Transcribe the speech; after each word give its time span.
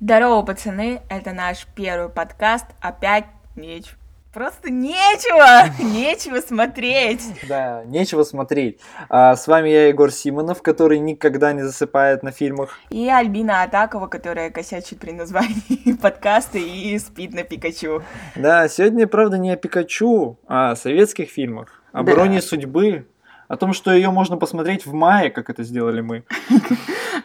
Здорово, 0.00 0.42
пацаны! 0.42 1.00
Это 1.08 1.32
наш 1.32 1.66
первый 1.74 2.08
подкаст. 2.08 2.66
Опять 2.80 3.24
нечего. 3.56 3.96
Просто 4.32 4.70
нечего! 4.70 5.72
Нечего 5.82 6.40
смотреть! 6.40 7.22
Да, 7.48 7.82
нечего 7.86 8.22
смотреть. 8.22 8.78
А, 9.08 9.34
с 9.34 9.48
вами 9.48 9.70
я, 9.70 9.88
Егор 9.88 10.12
Симонов, 10.12 10.62
который 10.62 10.98
никогда 10.98 11.52
не 11.54 11.62
засыпает 11.62 12.22
на 12.22 12.30
фильмах. 12.30 12.78
И 12.90 13.08
Альбина 13.08 13.62
Атакова, 13.62 14.06
которая 14.06 14.50
косячит 14.50 15.00
при 15.00 15.12
названии 15.12 15.94
подкаста 16.00 16.58
и 16.58 16.96
спит 16.98 17.32
на 17.34 17.42
Пикачу. 17.42 18.02
Да, 18.36 18.68
сегодня, 18.68 19.06
правда, 19.08 19.38
не 19.38 19.50
о 19.50 19.56
Пикачу, 19.56 20.38
а 20.46 20.72
о 20.72 20.76
советских 20.76 21.30
фильмах. 21.30 21.82
О 21.92 22.02
Да. 22.04 22.12
броне 22.14 22.40
судьбы. 22.42 23.06
О 23.48 23.56
том, 23.56 23.72
что 23.72 23.90
ее 23.92 24.10
можно 24.10 24.36
посмотреть 24.36 24.84
в 24.84 24.92
мае, 24.92 25.30
как 25.30 25.48
это 25.48 25.62
сделали 25.62 26.02
мы. 26.02 26.24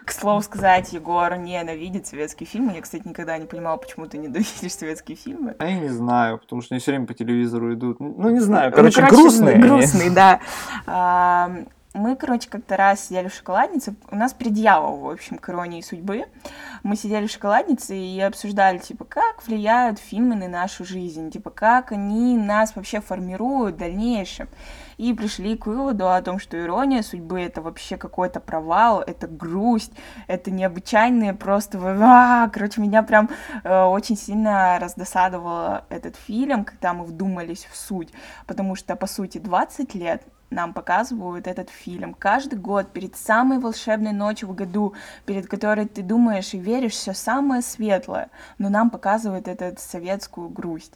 К 0.05 0.12
слову 0.12 0.41
сказать, 0.41 0.94
Егор 0.94 1.36
ненавидит 1.36 2.08
советские 2.08 2.48
фильмы. 2.48 2.73
Я, 2.73 2.82
кстати, 2.82 3.05
никогда 3.05 3.38
не 3.38 3.46
понимала, 3.46 3.76
почему 3.76 4.08
ты 4.08 4.18
ненавидишь 4.18 4.73
советские 4.73 5.18
фильмы. 5.18 5.55
А 5.59 5.68
я 5.68 5.77
не 5.77 5.90
знаю, 5.90 6.40
потому 6.40 6.62
что 6.62 6.76
они 6.76 6.80
все 6.80 6.91
время 6.91 7.08
по 7.08 7.13
телевизору 7.13 7.73
идут. 7.73 7.99
Ну, 7.99 8.30
не 8.30 8.40
знаю. 8.40 8.70
Ну, 8.72 8.76
Короче, 8.76 9.02
грустные. 9.02 9.55
они. 9.55 9.63
Грустные, 9.63 10.09
да. 10.12 10.40
Мы, 11.94 12.16
короче, 12.16 12.50
как-то 12.50 12.76
раз 12.76 13.06
сидели 13.06 13.28
в 13.28 13.36
шоколаднице. 13.36 13.94
У 14.10 14.16
нас 14.16 14.34
предъява, 14.34 14.98
в 14.98 15.08
общем, 15.08 15.38
к 15.38 15.48
иронии 15.50 15.82
судьбы. 15.82 16.26
Мы 16.82 16.96
сидели 16.96 17.28
в 17.28 17.32
шоколаднице 17.32 17.96
и 17.96 18.20
обсуждали, 18.20 18.80
типа, 18.80 19.06
как 19.06 19.46
влияют 19.46 20.00
фильмы 20.00 20.36
на 20.36 20.48
нашу 20.48 20.86
жизнь, 20.86 21.30
типа, 21.30 21.52
как 21.52 21.92
они 21.92 22.36
нас 22.36 22.76
вообще 22.76 23.00
формируют 23.00 23.76
в 23.76 23.78
дальнейшем. 23.78 24.50
И 24.98 25.14
пришли 25.14 25.56
к 25.56 25.68
выводу 25.68 26.10
о 26.10 26.20
том, 26.24 26.40
что 26.40 26.60
ирония 26.60 27.04
судьбы 27.04 27.40
это 27.40 27.62
вообще 27.62 27.98
какой-то 27.98 28.40
провал, 28.40 29.02
это 29.02 29.28
грусть, 29.28 29.94
это 30.26 30.50
необычайные 30.50 31.35
просто... 31.35 31.80
а, 31.80 32.50
Короче, 32.50 32.82
меня 32.82 33.04
прям 33.04 33.30
э, 33.63 33.84
очень 33.84 34.18
сильно 34.18 34.80
раздосадовал 34.80 35.82
этот 35.90 36.16
фильм, 36.16 36.66
когда 36.66 36.94
мы 36.94 37.05
вдумались 37.05 37.68
в 37.72 37.78
суть, 37.78 38.12
потому 38.48 38.76
что, 38.76 38.96
по 38.96 39.05
сути, 39.05 39.38
20 39.38 39.94
лет 39.94 40.24
нам 40.49 40.74
показывают 40.74 41.48
этот 41.48 41.70
фильм. 41.70 42.13
Каждый 42.13 42.60
год, 42.60 42.91
перед 42.94 43.16
самой 43.16 43.60
волшебной 43.60 44.13
ночью 44.13 44.50
в 44.50 44.55
году, 44.55 44.94
перед 45.26 45.48
которой 45.48 45.88
ты 45.88 46.02
думаешь 46.02 46.54
и 46.54 46.60
веришь 46.60 46.94
все 46.94 47.13
самое 47.13 47.62
светлое, 47.62 48.30
но 48.58 48.70
нам 48.70 48.90
показывают 48.90 49.48
эту 49.48 49.80
советскую 49.80 50.50
грусть. 50.50 50.94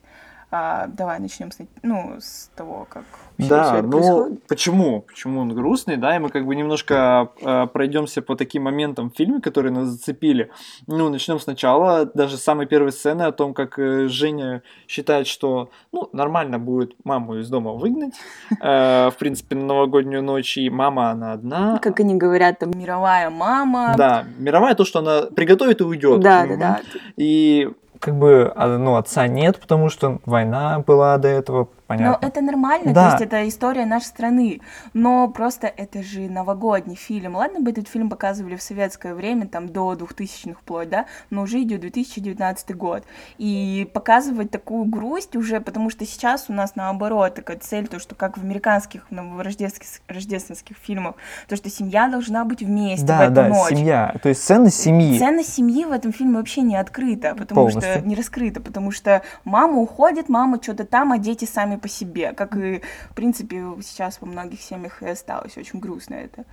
А, 0.49 0.87
давай 0.87 1.19
начнем 1.19 1.51
с, 1.51 1.57
ну, 1.83 2.15
с 2.19 2.49
того, 2.55 2.87
как 2.89 3.03
всё 3.37 3.49
Да, 3.49 3.79
это 3.79 3.87
ну 3.87 3.91
происходит. 3.91 4.47
почему? 4.47 5.01
Почему 5.01 5.41
он 5.41 5.53
грустный, 5.53 5.97
да, 5.97 6.15
и 6.15 6.19
мы 6.19 6.29
как 6.29 6.45
бы 6.45 6.55
немножко 6.55 7.31
э, 7.41 7.67
пройдемся 7.67 8.21
по 8.21 8.37
таким 8.37 8.63
моментам 8.63 9.11
в 9.11 9.17
фильме, 9.17 9.41
которые 9.41 9.73
нас 9.73 9.87
зацепили. 9.89 10.49
Ну, 10.87 11.09
начнем 11.09 11.41
сначала, 11.41 12.05
даже 12.05 12.37
с 12.37 12.43
самой 12.43 12.65
первой 12.65 12.93
сцены 12.93 13.23
о 13.23 13.33
том, 13.33 13.53
как 13.53 13.77
э, 13.77 14.07
Женя 14.07 14.63
считает, 14.87 15.27
что, 15.27 15.69
ну, 15.91 16.09
нормально 16.13 16.59
будет 16.59 16.95
маму 17.03 17.39
из 17.39 17.49
дома 17.49 17.73
выгнать, 17.73 18.13
э, 18.61 19.09
в 19.09 19.15
принципе, 19.19 19.57
на 19.57 19.65
новогоднюю 19.65 20.23
ночь, 20.23 20.57
и 20.57 20.69
мама, 20.69 21.09
она 21.09 21.33
одна. 21.33 21.77
Как 21.79 21.99
они 21.99 22.15
говорят, 22.15 22.59
там 22.59 22.71
мировая 22.71 23.29
мама. 23.29 23.95
Да, 23.97 24.23
мировая 24.37 24.75
то, 24.75 24.85
что 24.85 24.99
она 24.99 25.23
приготовит 25.23 25.81
и 25.81 25.83
уйдет. 25.83 26.21
да, 26.21 26.47
да, 26.47 26.55
да. 26.55 26.81
И 27.17 27.69
как 27.99 28.15
бы, 28.15 28.51
а, 28.55 28.77
ну, 28.77 28.95
отца 28.95 29.27
нет, 29.27 29.59
потому 29.59 29.89
что 29.89 30.19
война 30.25 30.79
была 30.79 31.17
до 31.17 31.27
этого, 31.27 31.69
Но 31.89 31.95
понятно. 31.95 32.25
это 32.27 32.41
нормально, 32.41 32.93
Да. 32.93 33.05
то 33.05 33.11
есть 33.11 33.23
это 33.25 33.47
история 33.47 33.85
нашей 33.85 34.05
страны. 34.07 34.59
Но 34.93 35.27
просто 35.29 35.67
это 35.67 36.03
же 36.03 36.21
новогодний 36.29 36.95
фильм. 36.95 37.35
Ладно 37.35 37.61
бы 37.61 37.71
этот 37.71 37.87
фильм 37.87 38.09
показывали 38.09 38.55
в 38.57 38.61
советское 38.61 39.13
время, 39.13 39.47
там 39.47 39.69
до 39.69 39.93
2000-х 39.93 40.59
вплоть, 40.59 40.89
да, 40.89 41.05
но 41.29 41.43
уже 41.43 41.61
идет 41.61 41.81
2019 41.81 42.75
год. 42.75 43.03
И 43.37 43.89
показывать 43.93 44.51
такую 44.51 44.83
грусть 44.85 45.35
уже, 45.35 45.61
потому 45.61 45.89
что 45.89 46.05
сейчас 46.05 46.45
у 46.49 46.53
нас 46.53 46.75
наоборот 46.75 47.35
такая 47.35 47.57
цель, 47.57 47.87
то, 47.87 47.99
что 47.99 48.15
как 48.15 48.37
в 48.37 48.41
американских 48.43 49.05
новорождественских 49.09 50.01
рождественских 50.07 50.75
фильмах, 50.77 51.15
то, 51.47 51.55
что 51.55 51.69
семья 51.69 52.09
должна 52.09 52.43
быть 52.43 52.61
вместе 52.61 53.05
в 53.05 53.07
Да, 53.07 53.25
эту 53.25 53.33
да, 53.33 53.47
ночь. 53.47 53.69
семья. 53.69 54.13
То 54.21 54.29
есть 54.29 54.43
ценность 54.43 54.79
семьи. 54.79 55.17
Ценность 55.17 55.53
семьи 55.53 55.85
в 55.85 55.91
этом 55.91 56.11
фильме 56.11 56.35
вообще 56.37 56.61
не 56.61 56.75
открыта, 56.75 57.33
потому 57.33 57.61
Полностью. 57.67 57.81
что 57.93 58.01
не 58.01 58.15
раскрыта, 58.15 58.59
потому 58.61 58.91
что 58.91 59.21
мама 59.45 59.77
уходит, 59.79 60.27
мама 60.29 60.59
что-то 60.61 60.83
там, 60.85 61.11
а 61.13 61.17
дети 61.17 61.45
сами 61.45 61.76
по 61.77 61.87
себе. 61.87 62.33
Как 62.33 62.55
и, 62.55 62.81
в 63.09 63.15
принципе, 63.15 63.63
сейчас 63.81 64.21
во 64.21 64.27
многих 64.27 64.61
семьях 64.61 65.01
и 65.01 65.07
осталось. 65.07 65.57
Очень 65.57 65.79
грустно 65.79 66.15
это. 66.15 66.45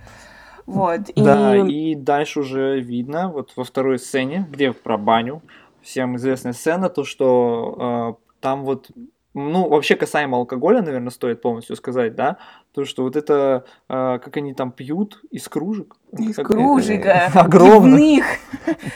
Вот. 0.65 1.01
Да, 1.15 1.55
и... 1.57 1.91
и 1.91 1.95
дальше 1.95 2.39
уже 2.39 2.79
видно, 2.79 3.29
вот 3.29 3.53
во 3.55 3.63
второй 3.63 3.99
сцене, 3.99 4.47
где 4.49 4.73
про 4.73 4.97
баню, 4.97 5.41
всем 5.81 6.15
известная 6.15 6.53
сцена, 6.53 6.89
то, 6.89 7.03
что 7.03 8.17
э, 8.17 8.39
там 8.39 8.65
вот, 8.65 8.89
ну, 9.35 9.69
вообще 9.69 9.95
касаемо 9.95 10.37
алкоголя, 10.37 10.81
наверное, 10.81 11.11
стоит 11.11 11.41
полностью 11.41 11.75
сказать, 11.75 12.15
да, 12.15 12.37
то, 12.75 12.83
что 12.85 13.03
вот 13.03 13.15
это, 13.15 13.63
э, 13.89 14.19
как 14.21 14.35
они 14.37 14.53
там 14.53 14.71
пьют 14.71 15.21
из 15.31 15.47
кружек. 15.47 15.95
Из 16.17 16.35
Как- 16.35 16.47
кружика, 16.47 17.31
Огромных. 17.33 18.25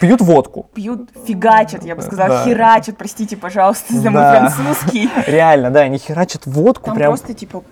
Пьют 0.01 0.19
водку. 0.21 0.69
пьют, 0.73 1.09
фигачат, 1.25 1.83
я 1.85 1.95
бы 1.95 2.01
сказала, 2.01 2.29
Да. 2.29 2.43
херачат, 2.45 2.97
простите, 2.97 3.37
пожалуйста, 3.37 3.93
за 3.93 4.11
мой 4.11 4.21
Да. 4.21 4.49
французский. 4.49 5.09
Реально, 5.27 5.71
да, 5.71 5.81
они 5.81 5.97
херачат 5.97 6.45
водку 6.45 6.87
Там 6.87 6.95
прям 6.95 7.11
просто, 7.11 7.33
типа, 7.33 7.63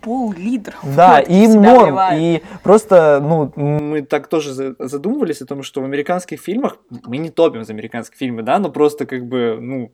пол-литра. 0.00 0.74
Да, 0.96 1.20
и 1.20 1.46
норм, 1.46 1.84
вливают. 1.84 2.20
и 2.22 2.42
просто, 2.62 3.20
ну, 3.22 3.52
мы 3.56 4.02
так 4.02 4.26
тоже 4.28 4.52
за- 4.52 4.74
задумывались 4.78 5.42
о 5.42 5.46
том, 5.46 5.62
что 5.62 5.80
в 5.80 5.84
американских 5.84 6.40
фильмах, 6.40 6.76
мы 7.04 7.18
не 7.18 7.30
топим 7.30 7.64
за 7.64 7.72
американские 7.72 8.16
фильмы, 8.18 8.42
да, 8.42 8.58
но 8.58 8.70
просто 8.70 9.06
как 9.06 9.26
бы, 9.26 9.58
ну, 9.60 9.92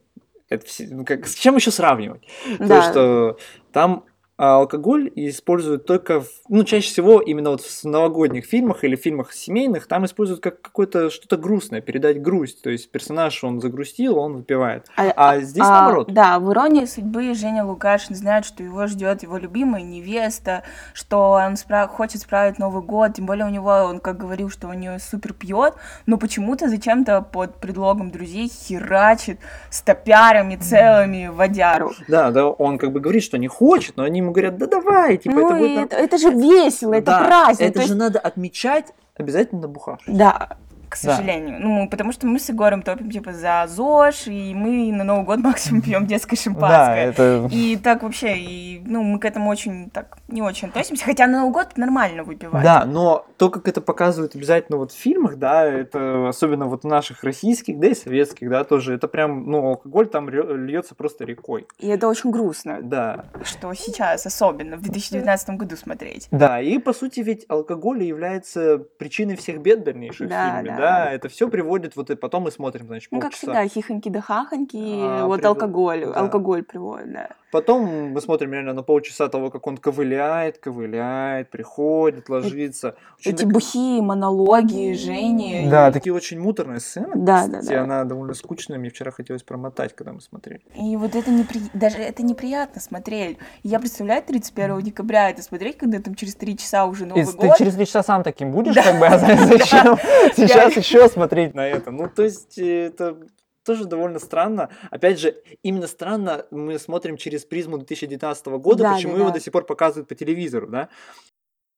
это 0.49 0.65
все, 0.67 0.87
ну, 0.91 1.05
как, 1.05 1.27
с 1.27 1.35
чем 1.35 1.57
еще 1.57 1.71
сравнивать? 1.71 2.23
То, 2.59 2.67
Да. 2.67 2.83
что 2.83 3.37
там 3.73 4.05
а, 4.39 4.57
алкоголь 4.57 5.11
используют 5.15 5.87
только, 5.87 6.21
в- 6.21 6.29
ну, 6.49 6.63
чаще 6.65 6.89
всего 6.91 7.21
именно 7.21 7.51
вот 7.51 7.63
в 7.63 7.85
новогодних 7.85 8.45
фильмах 8.45 8.85
или 8.85 8.95
фильмах 8.97 9.33
семейных, 9.33 9.87
там 9.87 10.05
используют 10.05 10.43
как 10.43 10.61
какое-то 10.61 11.09
что-то 11.11 11.37
грустное, 11.39 11.81
передать 11.81 12.21
грусть, 12.21 12.63
то 12.63 12.69
есть 12.71 12.91
персонаж, 12.91 13.43
он 13.45 13.61
загрустил, 13.61 14.19
он 14.19 14.37
выпивает. 14.37 14.87
А 14.97 15.39
здесь 15.41 15.65
А, 15.67 15.71
наоборот. 15.81 16.13
Да, 16.13 16.39
в 16.39 16.53
«Иронии 16.53 16.85
судьбы» 16.85 17.33
Женя 17.35 17.65
Лукашин 17.65 18.15
знает, 18.15 18.45
что 18.45 18.63
его 18.63 18.87
ждет 18.87 19.23
его 19.23 19.39
любимая 19.39 19.83
невеста, 19.83 20.63
что 20.93 21.31
он 21.31 21.55
спра- 21.55 21.89
хочет 21.89 22.21
справить 22.21 22.59
Новый 22.59 22.83
год, 22.83 23.15
тем 23.15 23.27
более 23.27 23.47
у 23.47 23.51
него, 23.51 23.71
он 23.71 24.01
как 24.01 24.19
говорил, 24.19 24.51
что 24.51 24.69
у 24.69 24.73
нее 24.75 24.99
супер 24.99 25.33
пьет, 25.33 25.75
но 26.05 26.19
почему-то 26.19 26.69
зачем-то 26.69 27.23
под 27.23 27.57
предлогом 27.61 28.11
друзей 28.11 28.49
херачит 28.49 29.41
стопярами 29.71 30.57
целыми 30.57 31.29
водяру. 31.29 31.93
Да, 32.09 32.31
да, 32.31 32.47
он 32.49 32.79
как 32.79 32.93
бы 32.93 33.01
говорит, 33.01 33.23
что 33.23 33.39
не 33.39 33.49
хочет, 33.49 33.97
но 33.97 34.03
они 34.03 34.26
ему 34.27 34.33
говорят, 34.33 34.57
да 34.59 34.67
давай, 34.67 35.17
типа, 35.17 35.35
ну, 35.35 35.47
это 35.49 35.57
будет 35.59 35.79
это, 35.93 35.97
это 35.97 36.19
же 36.19 36.31
весело, 36.31 36.93
это 36.95 37.07
Да, 37.07 37.25
праздник. 37.25 37.67
Это 37.69 37.73
то 37.81 37.81
же 37.87 37.87
есть- 37.93 37.99
надо 37.99 38.19
отмечать 38.19 38.87
обязательно 39.17 39.63
набухавшись. 39.63 40.15
Да, 40.15 40.57
к 40.97 41.03
Да. 41.05 41.17
сожалению. 41.17 41.59
Ну, 41.61 41.89
потому 41.89 42.13
что 42.13 42.27
мы 42.27 42.39
с 42.39 42.49
Егором 42.49 42.83
топим, 42.83 43.11
типа, 43.11 43.33
за 43.33 43.67
ЗОЖ, 43.69 44.29
и 44.29 44.55
мы 44.55 44.93
на 44.93 45.05
Новый 45.05 45.25
год 45.25 45.39
максимум 45.41 45.83
пьем 45.83 46.07
детское 46.07 46.37
Да, 46.37 46.43
шампанское. 46.43 47.07
это... 47.07 47.49
И 47.53 47.77
так 47.77 48.03
вообще, 48.03 48.37
и, 48.39 48.83
ну, 48.85 49.03
мы 49.03 49.19
к 49.19 49.25
этому 49.25 49.51
очень 49.51 49.91
так 49.91 50.19
не 50.29 50.43
очень 50.43 50.69
относимся, 50.69 51.05
хотя 51.05 51.27
на 51.27 51.41
Новый 51.41 51.53
год 51.53 51.77
нормально 51.77 52.25
выпивать. 52.25 52.63
Да, 52.63 52.85
но 52.85 53.27
то, 53.37 53.51
как 53.51 53.69
это 53.69 53.81
показывают 53.81 54.35
обязательно 54.35 54.79
вот 54.79 54.93
в 54.93 54.97
фильмах, 54.99 55.37
да, 55.37 55.65
это 55.65 56.29
особенно 56.29 56.67
вот 56.67 56.85
наших 56.85 57.23
российских, 57.25 57.79
да 57.79 57.89
и 57.89 57.95
советских, 57.95 58.49
да, 58.51 58.65
тоже, 58.65 58.95
это 58.95 59.09
прям, 59.09 59.51
ну, 59.51 59.67
алкоголь 59.69 60.07
там 60.09 60.29
льется 60.29 60.95
просто 60.95 61.25
рекой. 61.25 61.67
И 61.79 61.87
это 61.89 62.09
очень 62.09 62.31
грустно, 62.31 62.79
Да, 62.83 63.27
что 63.45 63.73
сейчас 63.75 64.27
особенно 64.27 64.77
в 64.77 64.83
2019 64.83 65.51
году 65.51 65.77
смотреть. 65.77 66.29
да, 66.31 66.61
и 66.61 66.79
по 66.79 66.93
сути 66.93 67.21
ведь 67.21 67.45
алкоголь 67.49 68.03
является 68.03 68.79
причиной 68.99 69.37
всех 69.37 69.61
бед 69.61 69.85
дальнейших 69.85 70.29
Да, 70.29 70.35
в 70.51 70.55
фильме, 70.57 70.71
да. 70.71 70.77
да, 70.79 70.86
это 71.11 71.29
все 71.29 71.49
приводит, 71.49 71.97
вот 71.97 72.11
и 72.11 72.17
потом 72.17 72.45
мы 72.45 72.51
смотрим, 72.51 72.87
значит, 72.87 73.09
Ну, 73.13 73.21
как 73.21 73.33
всегда, 73.33 73.67
хихоньки 73.69 74.09
да 74.09 74.21
хахоньки, 74.21 74.77
А, 75.03 75.27
вот 75.27 75.41
привод- 75.41 75.47
алкоголь, 75.47 76.05
да. 76.07 76.13
алкоголь 76.21 76.63
приводит, 76.63 77.13
да. 77.13 77.29
Потом 77.53 78.11
мы 78.13 78.21
смотрим 78.21 78.53
реально 78.53 78.75
на 78.75 78.83
полчаса 78.83 79.29
того, 79.29 79.51
как 79.51 79.67
он 79.67 79.77
ковыляет, 79.79 80.59
ковыляет, 80.59 81.49
приходит, 81.51 82.29
ложится. 82.29 82.97
Очень 83.19 83.33
Эти 83.33 83.43
так- 83.45 83.53
бухие 83.53 84.03
монологи 84.03 84.93
Жени. 84.95 85.69
Да, 85.71 85.91
такие 85.93 86.13
очень 86.13 86.41
муторные 86.41 86.81
сцены. 86.81 87.13
Да, 87.15 87.47
да, 87.47 87.61
Кстати, 87.61 87.77
да. 87.77 87.83
она 87.85 88.05
довольно 88.05 88.35
скучная, 88.35 88.79
мне 88.79 88.91
вчера 88.91 89.11
хотелось 89.11 89.43
промотать, 89.43 89.95
когда 89.95 90.13
мы 90.13 90.21
смотрели. 90.21 90.61
И 90.75 90.97
вот 90.97 91.15
это 91.15 91.31
непри... 91.31 91.61
даже 91.73 91.99
это 91.99 92.23
неприятно 92.23 92.81
смотреть. 92.81 93.39
И 93.63 93.69
Я 93.69 93.79
представляю 93.79 94.23
31 94.23 94.81
декабря 94.83 95.31
это 95.31 95.41
смотреть, 95.43 95.79
когда 95.79 96.01
там 96.01 96.15
через 96.15 96.35
три 96.35 96.57
часа 96.59 96.85
уже 96.85 97.07
Новый 97.07 97.25
ты 97.25 97.33
год. 97.33 97.57
через 97.57 97.75
три 97.75 97.87
часа 97.87 98.03
сам 98.03 98.23
таким 98.23 98.53
будешь, 98.53 98.75
Да. 98.75 98.83
как 98.83 98.99
бы, 98.99 99.07
а 99.07 99.19
за- 99.19 99.27
зачем 99.47 99.97
сейчас 100.37 100.66
Я- 100.69 100.81
еще 100.81 101.09
смотреть 101.09 101.55
на 101.55 101.67
это? 101.67 101.91
Ну, 101.91 102.09
то 102.09 102.23
есть, 102.23 102.59
э, 102.59 102.87
это 102.87 103.17
тоже 103.65 103.85
довольно 103.85 104.19
странно. 104.19 104.69
Опять 104.91 105.19
же, 105.19 105.35
именно 105.63 105.87
странно 105.87 106.47
мы 106.51 106.79
смотрим 106.79 107.17
через 107.17 107.45
призму 107.45 107.79
2019 107.79 108.59
года, 108.59 108.85
Да, 108.85 108.95
почему 108.95 109.13
да, 109.15 109.19
его 109.19 109.29
да. 109.29 109.35
до 109.35 109.41
сих 109.41 109.53
пор 109.53 109.65
показывают 109.65 110.09
по 110.09 110.15
телевизору, 110.15 110.67
да? 110.69 110.89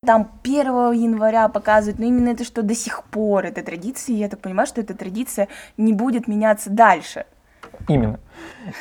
там 0.06 0.30
1 0.44 0.92
января 0.92 1.48
показывают, 1.48 1.98
но 1.98 2.06
именно 2.06 2.28
это, 2.28 2.44
что 2.44 2.62
до 2.62 2.74
сих 2.74 3.02
пор 3.04 3.46
эта 3.46 3.64
традиция, 3.64 4.14
и 4.14 4.18
я 4.18 4.28
так 4.28 4.40
понимаю, 4.40 4.66
что 4.68 4.80
эта 4.80 4.94
традиция 4.94 5.48
не 5.76 5.92
будет 5.92 6.28
меняться 6.28 6.70
дальше. 6.70 7.26
Именно. 7.88 8.20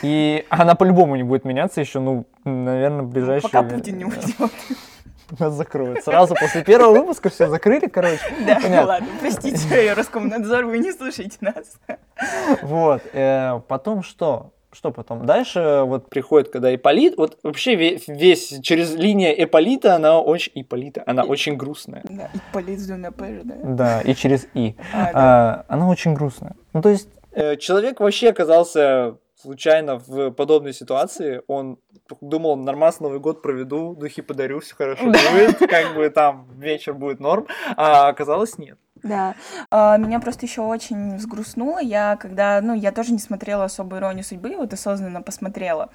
И 0.04 0.46
она 0.50 0.76
по-любому 0.76 1.16
не 1.16 1.24
будет 1.24 1.44
меняться 1.44 1.82
еще, 1.82 2.00
ну, 2.00 2.28
наверное, 2.44 3.02
в 3.02 3.10
ближайшие... 3.10 3.50
Пока 3.50 3.64
Путин 3.64 3.98
не 3.98 4.06
уйдет. 4.06 4.52
Нас 5.40 5.54
закроют. 5.54 6.04
Сразу 6.04 6.36
после 6.36 6.64
первого 6.64 7.00
выпуска 7.00 7.30
все 7.30 7.48
закрыли, 7.48 7.88
короче. 7.88 8.22
Да, 8.46 8.56
Понятно. 8.56 8.86
ладно, 8.86 9.08
простите, 9.20 9.94
Роскомнадзор, 9.94 10.66
вы 10.66 10.80
не 10.80 10.92
слушаете 10.92 11.38
нас. 11.42 11.80
Вот. 12.62 13.02
Э, 13.14 13.60
потом 13.68 14.04
что? 14.04 14.52
Что 14.72 14.92
потом? 14.92 15.26
Дальше 15.26 15.84
вот 15.86 16.10
приходит, 16.10 16.50
когда 16.50 16.74
Иполит, 16.74 17.18
вот 17.18 17.40
вообще 17.44 17.76
весь, 17.76 18.08
весь 18.08 18.60
через 18.62 18.94
линия 18.96 19.32
Иполита, 19.32 19.96
она 19.96 20.20
очень, 20.20 20.52
Иполита, 20.56 21.04
она 21.06 21.24
очень 21.24 21.56
грустная. 21.56 22.04
Да, 22.10 22.30
Иполит 22.34 22.80
с 22.80 22.86
двумя 22.86 23.12
П 23.12 23.42
да? 23.44 23.56
Да, 23.64 24.02
и 24.02 24.14
через 24.14 24.48
И. 24.54 24.76
А, 24.94 25.04
да. 25.04 25.12
а, 25.14 25.66
она 25.68 25.88
очень 25.88 26.14
грустная. 26.14 26.56
Ну, 26.74 26.82
то 26.82 26.90
есть... 26.90 27.10
Э, 27.32 27.56
человек 27.56 28.00
вообще 28.00 28.30
оказался 28.30 29.18
случайно 29.42 30.00
в 30.00 30.32
подобной 30.32 30.74
ситуации. 30.74 31.42
Он 31.48 31.80
думал, 32.22 32.56
нормально 32.56 32.88
Новый 33.00 33.20
год 33.20 33.42
проведу, 33.42 33.96
духи 33.96 34.22
подарю, 34.22 34.60
все 34.60 34.76
хорошо 34.76 35.06
будет, 35.06 35.58
как 35.58 35.96
бы 35.96 36.10
там 36.10 36.48
вечер 36.58 36.94
будет 36.94 37.20
норм, 37.20 37.48
а 37.76 38.08
оказалось 38.08 38.58
нет. 38.58 38.78
Да. 39.04 39.36
А, 39.70 39.98
меня 39.98 40.20
просто 40.20 40.46
еще 40.46 40.62
очень 40.62 41.18
взгрустнуло. 41.18 41.80
Я 41.80 42.18
когда, 42.18 42.62
ну, 42.62 42.74
я 42.74 42.92
тоже 42.92 43.12
не 43.12 43.20
смотрела 43.20 43.66
особо 43.66 43.98
иронию 43.98 44.24
судьбы, 44.24 44.56
вот 44.58 44.74
осознанно 44.74 45.22
посмотрела. 45.22 45.90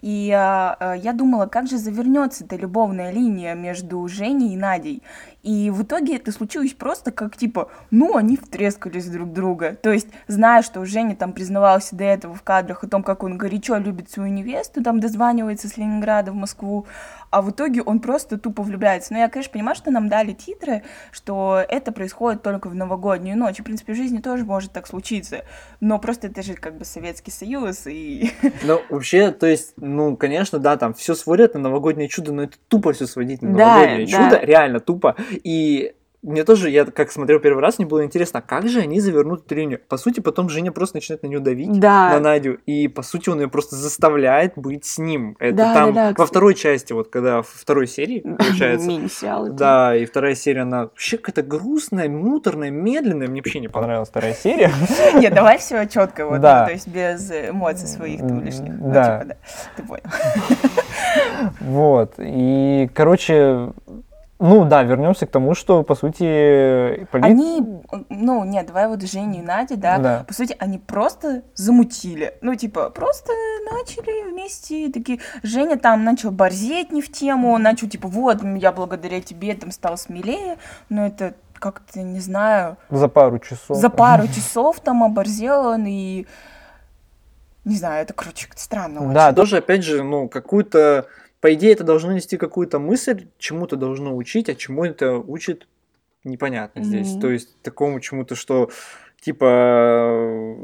И 0.00 0.30
а, 0.32 0.76
а, 0.78 0.94
я 0.94 1.12
думала, 1.12 1.46
как 1.46 1.68
же 1.68 1.78
завернется 1.78 2.44
эта 2.44 2.56
любовная 2.56 3.12
линия 3.12 3.54
между 3.54 4.06
Женей 4.08 4.54
и 4.54 4.56
Надей. 4.56 5.02
И 5.42 5.70
в 5.70 5.82
итоге 5.82 6.16
это 6.16 6.32
случилось 6.32 6.74
просто 6.74 7.12
как 7.12 7.36
типа, 7.36 7.70
ну, 7.90 8.16
они 8.16 8.36
втрескались 8.36 9.06
друг 9.06 9.32
друга. 9.32 9.76
То 9.82 9.90
есть, 9.90 10.08
зная, 10.26 10.62
что 10.62 10.84
Женя 10.84 11.16
там 11.16 11.32
признавался 11.32 11.96
до 11.96 12.04
этого 12.04 12.34
в 12.34 12.42
кадрах 12.42 12.84
о 12.84 12.88
том, 12.88 13.02
как 13.02 13.22
он 13.22 13.38
горячо 13.38 13.76
любит 13.78 14.10
свою 14.10 14.30
невесту, 14.30 14.82
там 14.82 15.00
дозванивается 15.00 15.68
с 15.68 15.76
Ленинграда 15.76 16.32
в 16.32 16.34
Москву, 16.34 16.86
а 17.30 17.42
в 17.42 17.50
итоге 17.50 17.82
он 17.82 18.00
просто 18.00 18.38
тупо 18.38 18.62
влюбляется. 18.62 19.12
Но 19.12 19.18
я, 19.18 19.28
конечно, 19.28 19.52
понимаю, 19.52 19.76
что 19.76 19.90
нам 19.90 20.08
дали 20.08 20.32
титры, 20.32 20.82
что 21.12 21.64
это 21.68 21.92
происходит 21.92 22.42
только 22.42 22.68
в 22.68 22.74
новогоднюю 22.74 23.38
ночь. 23.38 23.58
В 23.58 23.64
принципе, 23.64 23.92
в 23.92 23.96
жизни 23.96 24.18
тоже 24.18 24.44
может 24.44 24.72
так 24.72 24.86
случиться. 24.86 25.44
Но 25.80 25.98
просто 25.98 26.26
это 26.26 26.42
же 26.42 26.54
как 26.54 26.76
бы 26.76 26.84
Советский 26.84 27.30
Союз 27.30 27.86
и... 27.86 28.32
Ну, 28.62 28.80
вообще, 28.90 29.30
то 29.30 29.46
есть, 29.46 29.74
ну, 29.76 30.16
конечно, 30.16 30.58
да, 30.58 30.76
там 30.76 30.92
все 30.92 31.14
сводят 31.14 31.54
на 31.54 31.60
новогоднее 31.60 32.08
чудо, 32.08 32.32
но 32.32 32.42
это 32.42 32.56
тупо 32.68 32.92
все 32.92 33.06
сводить 33.06 33.42
на 33.42 33.50
новогоднее 33.50 34.06
да, 34.06 34.12
чудо, 34.12 34.30
да. 34.30 34.40
реально 34.40 34.80
тупо. 34.80 35.16
И 35.30 35.94
мне 36.22 36.44
тоже, 36.44 36.68
я 36.68 36.84
как 36.84 37.10
смотрел 37.10 37.40
первый 37.40 37.60
раз, 37.60 37.78
мне 37.78 37.86
было 37.86 38.04
интересно, 38.04 38.42
как 38.42 38.68
же 38.68 38.80
они 38.80 39.00
завернут 39.00 39.46
эту 39.46 39.54
линию. 39.54 39.80
По 39.88 39.96
сути, 39.96 40.20
потом 40.20 40.50
Женя 40.50 40.70
просто 40.70 40.96
начинает 40.96 41.22
на 41.22 41.28
нее 41.28 41.40
давить, 41.40 41.80
да. 41.80 42.10
на 42.10 42.20
Надю, 42.20 42.58
и 42.66 42.88
по 42.88 43.02
сути 43.02 43.30
он 43.30 43.40
ее 43.40 43.48
просто 43.48 43.76
заставляет 43.76 44.52
быть 44.56 44.84
с 44.84 44.98
ним. 44.98 45.36
Это 45.38 45.56
да, 45.56 45.74
там 45.74 45.94
да, 45.94 46.10
да, 46.10 46.14
во 46.18 46.26
второй 46.26 46.54
части, 46.54 46.92
вот 46.92 47.08
когда 47.08 47.38
во 47.38 47.42
второй 47.42 47.86
серии, 47.86 48.20
получается. 48.38 48.90
Да, 49.52 49.96
и 49.96 50.04
вторая 50.04 50.34
серия, 50.34 50.62
она 50.62 50.82
вообще 50.82 51.16
какая-то 51.16 51.42
грустная, 51.42 52.08
муторная, 52.08 52.70
медленная. 52.70 53.28
Мне 53.28 53.40
вообще 53.40 53.60
не 53.60 53.68
понравилась 53.68 54.08
вторая 54.08 54.34
серия. 54.34 54.70
Нет, 55.14 55.32
давай 55.32 55.58
все 55.58 55.86
четко, 55.86 56.26
вот, 56.26 56.40
да. 56.40 56.66
то 56.66 56.72
есть 56.72 56.88
без 56.88 57.30
эмоций 57.30 57.88
своих 57.88 58.20
там 58.20 58.44
лишних. 58.44 58.74
Ну, 58.78 58.92
да. 58.92 59.20
Типа, 59.20 59.36
Ты 59.76 59.82
понял. 59.84 60.02
Вот, 61.60 62.14
и, 62.18 62.90
короче, 62.94 63.72
ну 64.40 64.64
да, 64.64 64.82
вернемся 64.82 65.26
к 65.26 65.30
тому, 65.30 65.54
что 65.54 65.82
по 65.82 65.94
сути 65.94 67.06
полит... 67.12 67.24
Они, 67.24 67.82
ну 68.08 68.42
нет, 68.44 68.66
давай 68.66 68.88
вот 68.88 69.02
Женя 69.02 69.40
и 69.40 69.42
Надя, 69.42 69.76
да, 69.76 69.98
да, 69.98 70.24
по 70.26 70.32
сути 70.32 70.56
они 70.58 70.78
просто 70.78 71.42
замутили. 71.54 72.34
Ну 72.40 72.54
типа 72.54 72.88
просто 72.88 73.32
начали 73.70 74.30
вместе 74.30 74.90
такие. 74.90 75.20
Женя 75.42 75.76
там 75.78 76.04
начал 76.04 76.30
борзеть 76.30 76.90
не 76.90 77.02
в 77.02 77.12
тему, 77.12 77.56
начал 77.58 77.86
типа 77.86 78.08
вот 78.08 78.42
я 78.42 78.72
благодаря 78.72 79.20
тебе 79.20 79.54
там 79.54 79.70
стал 79.70 79.98
смелее, 79.98 80.56
но 80.88 81.06
это 81.06 81.34
как-то 81.58 82.00
не 82.00 82.20
знаю. 82.20 82.78
За 82.88 83.08
пару 83.08 83.38
часов. 83.38 83.76
За 83.76 83.90
пару 83.90 84.26
часов 84.26 84.80
там 84.80 85.04
оборзел 85.04 85.66
он 85.66 85.84
и 85.86 86.26
не 87.66 87.76
знаю, 87.76 88.02
это 88.02 88.14
короче 88.14 88.48
странно. 88.56 89.00
Очень. 89.00 89.12
Да, 89.12 89.32
тоже 89.34 89.58
опять 89.58 89.84
же 89.84 90.02
ну 90.02 90.28
какую-то 90.28 91.06
по 91.40 91.52
идее, 91.54 91.72
это 91.72 91.84
должно 91.84 92.12
нести 92.12 92.36
какую-то 92.36 92.78
мысль, 92.78 93.28
чему-то 93.38 93.76
должно 93.76 94.14
учить, 94.16 94.48
а 94.48 94.54
чему 94.54 94.84
это 94.84 95.14
учит, 95.14 95.68
непонятно 96.24 96.80
mm-hmm. 96.80 96.84
здесь. 96.84 97.16
То 97.20 97.30
есть 97.30 97.60
такому 97.62 98.00
чему-то, 98.00 98.34
что 98.34 98.70
типа 99.20 100.56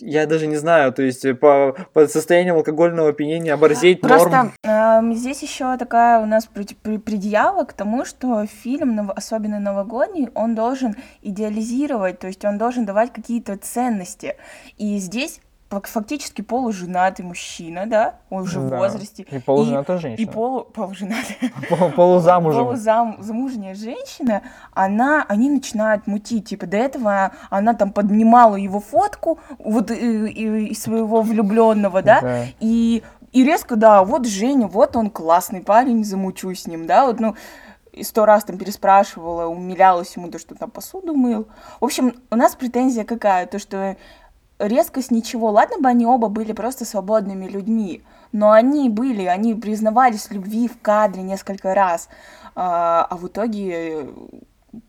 я 0.00 0.26
даже 0.26 0.46
не 0.46 0.56
знаю, 0.56 0.92
то 0.92 1.02
есть 1.02 1.26
по, 1.40 1.74
по 1.92 2.06
состоянию 2.06 2.54
алкогольного 2.54 3.08
опьянения 3.08 3.52
оборзеть 3.52 4.00
Просто, 4.00 4.30
норм. 4.30 4.52
Э, 4.62 5.14
здесь 5.14 5.42
еще 5.42 5.76
такая 5.76 6.20
у 6.20 6.26
нас 6.26 6.46
предъява 6.46 7.64
к 7.64 7.72
тому, 7.72 8.04
что 8.04 8.46
фильм, 8.46 9.10
особенно 9.14 9.58
новогодний, 9.58 10.28
он 10.34 10.54
должен 10.54 10.94
идеализировать, 11.22 12.20
то 12.20 12.28
есть 12.28 12.44
он 12.44 12.58
должен 12.58 12.84
давать 12.86 13.12
какие-то 13.12 13.56
ценности. 13.56 14.36
И 14.76 14.98
здесь 14.98 15.40
фактически 15.68 16.40
полуженатый 16.40 17.24
мужчина, 17.24 17.86
да, 17.86 18.14
он 18.30 18.42
уже 18.42 18.58
да. 18.60 18.76
в 18.76 18.78
возрасте. 18.78 19.26
И 19.30 19.38
полуженатая 19.38 19.98
и, 19.98 20.00
женщина. 20.00 20.28
И 20.28 20.32
полу, 20.32 20.64
полуженатая. 20.64 21.36
Полузамужем. 21.96 22.64
Полузамужняя 22.64 23.74
женщина, 23.74 24.42
она, 24.72 25.24
они 25.28 25.50
начинают 25.50 26.06
мутить, 26.06 26.48
типа, 26.48 26.66
до 26.66 26.78
этого 26.78 27.32
она 27.50 27.74
там 27.74 27.92
поднимала 27.92 28.56
его 28.56 28.80
фотку, 28.80 29.38
вот, 29.58 29.90
и, 29.90 30.28
и, 30.28 30.68
и 30.68 30.74
своего 30.74 31.20
влюбленного, 31.20 32.02
да, 32.02 32.20
да, 32.20 32.44
и, 32.60 33.02
и 33.32 33.44
резко, 33.44 33.76
да, 33.76 34.02
вот 34.04 34.26
Женя, 34.26 34.68
вот 34.68 34.96
он 34.96 35.10
классный 35.10 35.60
парень, 35.60 36.04
замучу 36.04 36.54
с 36.54 36.66
ним, 36.66 36.86
да, 36.86 37.06
вот, 37.06 37.20
ну, 37.20 37.34
и 37.92 38.04
сто 38.04 38.24
раз 38.24 38.44
там 38.44 38.56
переспрашивала, 38.56 39.46
умилялась 39.46 40.16
ему, 40.16 40.30
то, 40.30 40.38
что 40.38 40.54
там 40.54 40.70
посуду 40.70 41.14
мыл. 41.14 41.48
В 41.80 41.84
общем, 41.84 42.14
у 42.30 42.36
нас 42.36 42.54
претензия 42.54 43.04
какая? 43.04 43.46
То, 43.46 43.58
что 43.58 43.96
резкость 44.58 45.10
ничего. 45.10 45.50
Ладно 45.50 45.78
бы 45.78 45.88
они 45.88 46.06
оба 46.06 46.28
были 46.28 46.52
просто 46.52 46.84
свободными 46.84 47.46
людьми, 47.46 48.02
но 48.32 48.50
они 48.50 48.88
были, 48.88 49.24
они 49.24 49.54
признавались 49.54 50.26
в 50.26 50.32
любви 50.32 50.68
в 50.68 50.80
кадре 50.80 51.22
несколько 51.22 51.74
раз, 51.74 52.08
а, 52.54 53.06
а 53.08 53.16
в 53.16 53.26
итоге 53.28 54.08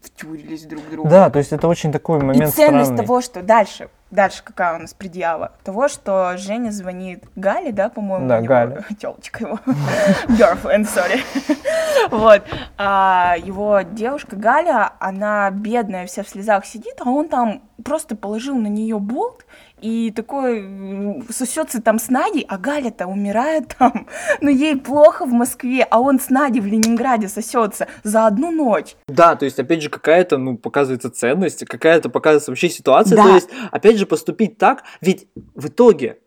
втюрились 0.02 0.66
друг 0.66 0.84
в 0.84 0.92
друга. 0.92 1.10
Да, 1.10 1.30
то 1.30 1.40
есть 1.40 1.54
это 1.54 1.68
очень 1.68 1.92
такой 1.92 2.20
момент 2.20 2.50
И 2.50 2.56
ценность 2.56 2.88
странный. 2.88 3.06
того, 3.06 3.22
что 3.22 3.42
дальше, 3.42 3.90
дальше 4.12 4.44
какая 4.44 4.76
у 4.76 4.80
нас 4.80 4.94
предъява? 4.94 5.54
Того, 5.64 5.88
что 5.88 6.36
Женя 6.38 6.72
звонит 6.72 7.24
Гале, 7.36 7.72
да, 7.72 7.90
по-моему? 7.90 8.28
Да, 8.28 8.42
Галя. 8.42 8.86
Телочка 9.00 9.46
его. 9.46 9.60
Girlfriend, 10.28 10.86
sorry. 10.86 11.22
вот. 12.12 12.44
А, 12.78 13.36
его 13.38 13.82
девушка 13.82 14.36
Галя, 14.36 14.94
она 15.00 15.50
бедная, 15.52 16.06
вся 16.08 16.24
в 16.24 16.30
слезах 16.30 16.66
сидит, 16.66 16.96
а 17.00 17.10
он 17.10 17.30
там 17.30 17.62
просто 17.84 18.16
положил 18.16 18.56
на 18.56 18.68
нее 18.68 19.00
болт 19.00 19.46
и 19.82 20.12
такой 20.12 21.24
сосется 21.30 21.82
там 21.82 22.00
с 22.00 22.10
Надей, 22.10 22.46
а 22.48 22.58
Галя-то 22.58 23.08
умирает 23.08 23.76
там, 23.78 24.08
но 24.42 24.50
ей 24.50 24.78
плохо 24.78 25.26
в 25.26 25.32
Москве, 25.32 25.88
а 25.90 26.00
он 26.00 26.20
с 26.20 26.30
Надей 26.30 26.62
в 26.62 26.66
Ленинграде 26.66 27.28
сосется 27.28 27.88
за 28.04 28.28
одну 28.28 28.52
ночь. 28.52 28.96
Да, 29.08 29.36
то 29.36 29.46
есть, 29.46 29.60
опять 29.60 29.82
же, 29.82 29.90
какая-то, 29.90 30.38
ну, 30.38 30.58
показывается 30.58 31.10
ценность, 31.10 31.66
какая-то 31.66 32.10
показывается 32.10 32.52
вообще 32.52 32.70
ситуация, 32.70 33.16
да. 33.16 33.24
то 33.24 33.36
есть, 33.36 33.50
опять 33.72 33.98
же, 33.98 34.06
поступить 34.06 34.58
так, 34.58 34.84
ведь 35.02 35.28
в 35.56 35.68
итоге 35.68 36.18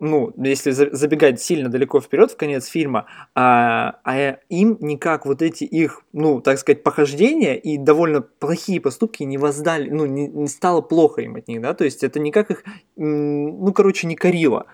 ну, 0.00 0.32
если 0.36 0.70
забегать 0.70 1.40
сильно 1.40 1.68
далеко 1.68 2.00
вперед 2.00 2.30
в 2.32 2.36
конец 2.36 2.66
фильма, 2.66 3.06
а, 3.34 3.98
а 4.04 4.38
им 4.48 4.78
никак 4.80 5.26
вот 5.26 5.42
эти 5.42 5.64
их, 5.64 6.02
ну, 6.12 6.40
так 6.40 6.58
сказать, 6.58 6.82
похождения 6.82 7.56
и 7.56 7.76
довольно 7.76 8.22
плохие 8.22 8.80
поступки 8.80 9.22
не 9.22 9.38
воздали, 9.38 9.90
ну, 9.90 10.06
не, 10.06 10.26
не 10.26 10.48
стало 10.48 10.80
плохо 10.80 11.20
им 11.20 11.36
от 11.36 11.48
них, 11.48 11.60
да, 11.60 11.74
то 11.74 11.84
есть 11.84 12.02
это 12.02 12.18
никак 12.18 12.50
их, 12.50 12.64
ну, 12.96 13.72
короче, 13.72 14.06
не 14.06 14.16
корило. 14.16 14.66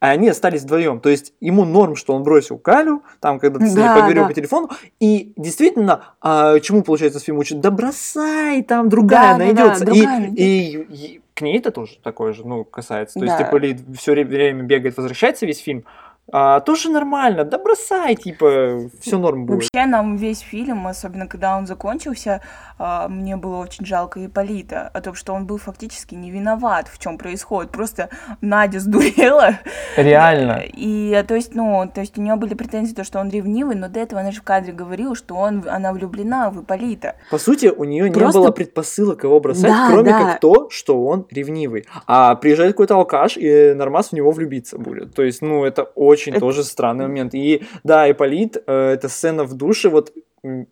А 0.00 0.10
они 0.10 0.28
остались 0.28 0.64
вдвоем. 0.64 1.00
То 1.00 1.08
есть 1.08 1.32
ему 1.40 1.64
норм, 1.64 1.96
что 1.96 2.12
он 2.12 2.24
бросил 2.24 2.58
Калю, 2.58 3.02
там, 3.20 3.38
когда 3.38 3.58
ты 3.58 3.68
с 3.68 3.74
ней 3.74 3.84
да, 3.84 3.94
поговорил 3.94 4.24
да. 4.24 4.28
по 4.28 4.34
телефону. 4.34 4.68
И 5.00 5.32
действительно, 5.36 6.14
а, 6.20 6.60
чему 6.60 6.82
получается 6.82 7.20
фильм 7.20 7.38
учит? 7.38 7.60
Да 7.60 7.70
бросай, 7.70 8.62
там 8.64 8.90
другая 8.90 9.32
да, 9.32 9.38
найдется. 9.38 9.86
Да, 9.86 9.92
да, 9.92 9.98
другая. 9.98 10.30
И, 10.36 10.42
и, 10.42 10.86
и 10.90 11.22
к 11.34 11.40
ней 11.40 11.58
это 11.58 11.70
тоже 11.72 11.98
такое 12.02 12.32
же, 12.32 12.46
ну, 12.46 12.64
касается. 12.64 13.18
То 13.18 13.26
да. 13.26 13.32
есть, 13.32 13.44
типа, 13.44 13.56
Лид 13.56 13.80
все 13.98 14.12
время 14.12 14.62
бегает, 14.62 14.96
возвращается 14.96 15.46
весь 15.46 15.58
фильм, 15.58 15.84
а, 16.32 16.60
тоже 16.60 16.88
нормально, 16.90 17.44
да 17.44 17.58
бросай, 17.58 18.14
типа, 18.16 18.88
все 19.00 19.18
норм 19.18 19.44
будет. 19.44 19.70
Вообще 19.72 19.86
нам 19.86 20.16
весь 20.16 20.40
фильм, 20.40 20.86
особенно 20.86 21.26
когда 21.26 21.56
он 21.56 21.66
закончился, 21.66 22.40
а, 22.78 23.08
мне 23.08 23.36
было 23.36 23.58
очень 23.58 23.84
жалко 23.84 24.24
Ипполита, 24.24 24.90
о 24.94 25.00
том, 25.02 25.14
что 25.14 25.34
он 25.34 25.46
был 25.46 25.58
фактически 25.58 26.14
не 26.14 26.30
виноват 26.30 26.88
в 26.88 26.98
чем 26.98 27.18
происходит. 27.18 27.70
Просто 27.72 28.08
Надя 28.40 28.80
сдурела. 28.80 29.58
Реально. 29.96 30.62
И, 30.66 31.22
то 31.28 31.34
есть, 31.34 31.54
ну, 31.54 31.88
то 31.94 32.00
есть 32.00 32.16
у 32.16 32.22
нее 32.22 32.36
были 32.36 32.54
претензии, 32.54 32.94
то, 32.94 33.04
что 33.04 33.18
он 33.20 33.28
ревнивый, 33.28 33.76
но 33.76 33.88
до 33.88 34.00
этого 34.00 34.22
она 34.22 34.30
же 34.32 34.40
в 34.40 34.44
кадре 34.44 34.72
говорила, 34.72 35.14
что 35.14 35.34
он, 35.36 35.64
она 35.68 35.92
влюблена 35.92 36.50
в 36.50 36.62
Ипполита. 36.62 37.16
По 37.30 37.38
сути, 37.38 37.66
у 37.66 37.84
нее 37.84 38.10
Просто- 38.10 38.38
не 38.38 38.44
было 38.44 38.50
предпосылок 38.50 39.24
его 39.24 39.38
бросать, 39.40 39.70
Да, 39.70 39.88
кроме 39.90 40.10
да. 40.10 40.18
как 40.20 40.40
то, 40.40 40.70
что 40.70 41.04
он 41.04 41.26
ревнивый. 41.30 41.86
А 42.06 42.34
приезжает 42.34 42.72
какой-то 42.72 42.96
алкаш, 42.96 43.36
и 43.36 43.74
Нормас 43.74 44.08
в 44.08 44.12
него 44.12 44.30
влюбиться 44.30 44.78
будет. 44.78 45.14
То 45.14 45.22
есть, 45.22 45.42
ну, 45.42 45.64
это 45.64 45.82
очень 45.82 46.13
Это- 46.32 46.40
тоже 46.40 46.64
странный 46.64 47.06
момент. 47.06 47.34
И 47.34 47.62
да, 47.84 48.10
Ипполит, 48.10 48.56
э, 48.66 48.90
эта 48.92 49.08
сцена 49.08 49.44
в 49.44 49.54
душе, 49.54 49.88
вот 49.88 50.12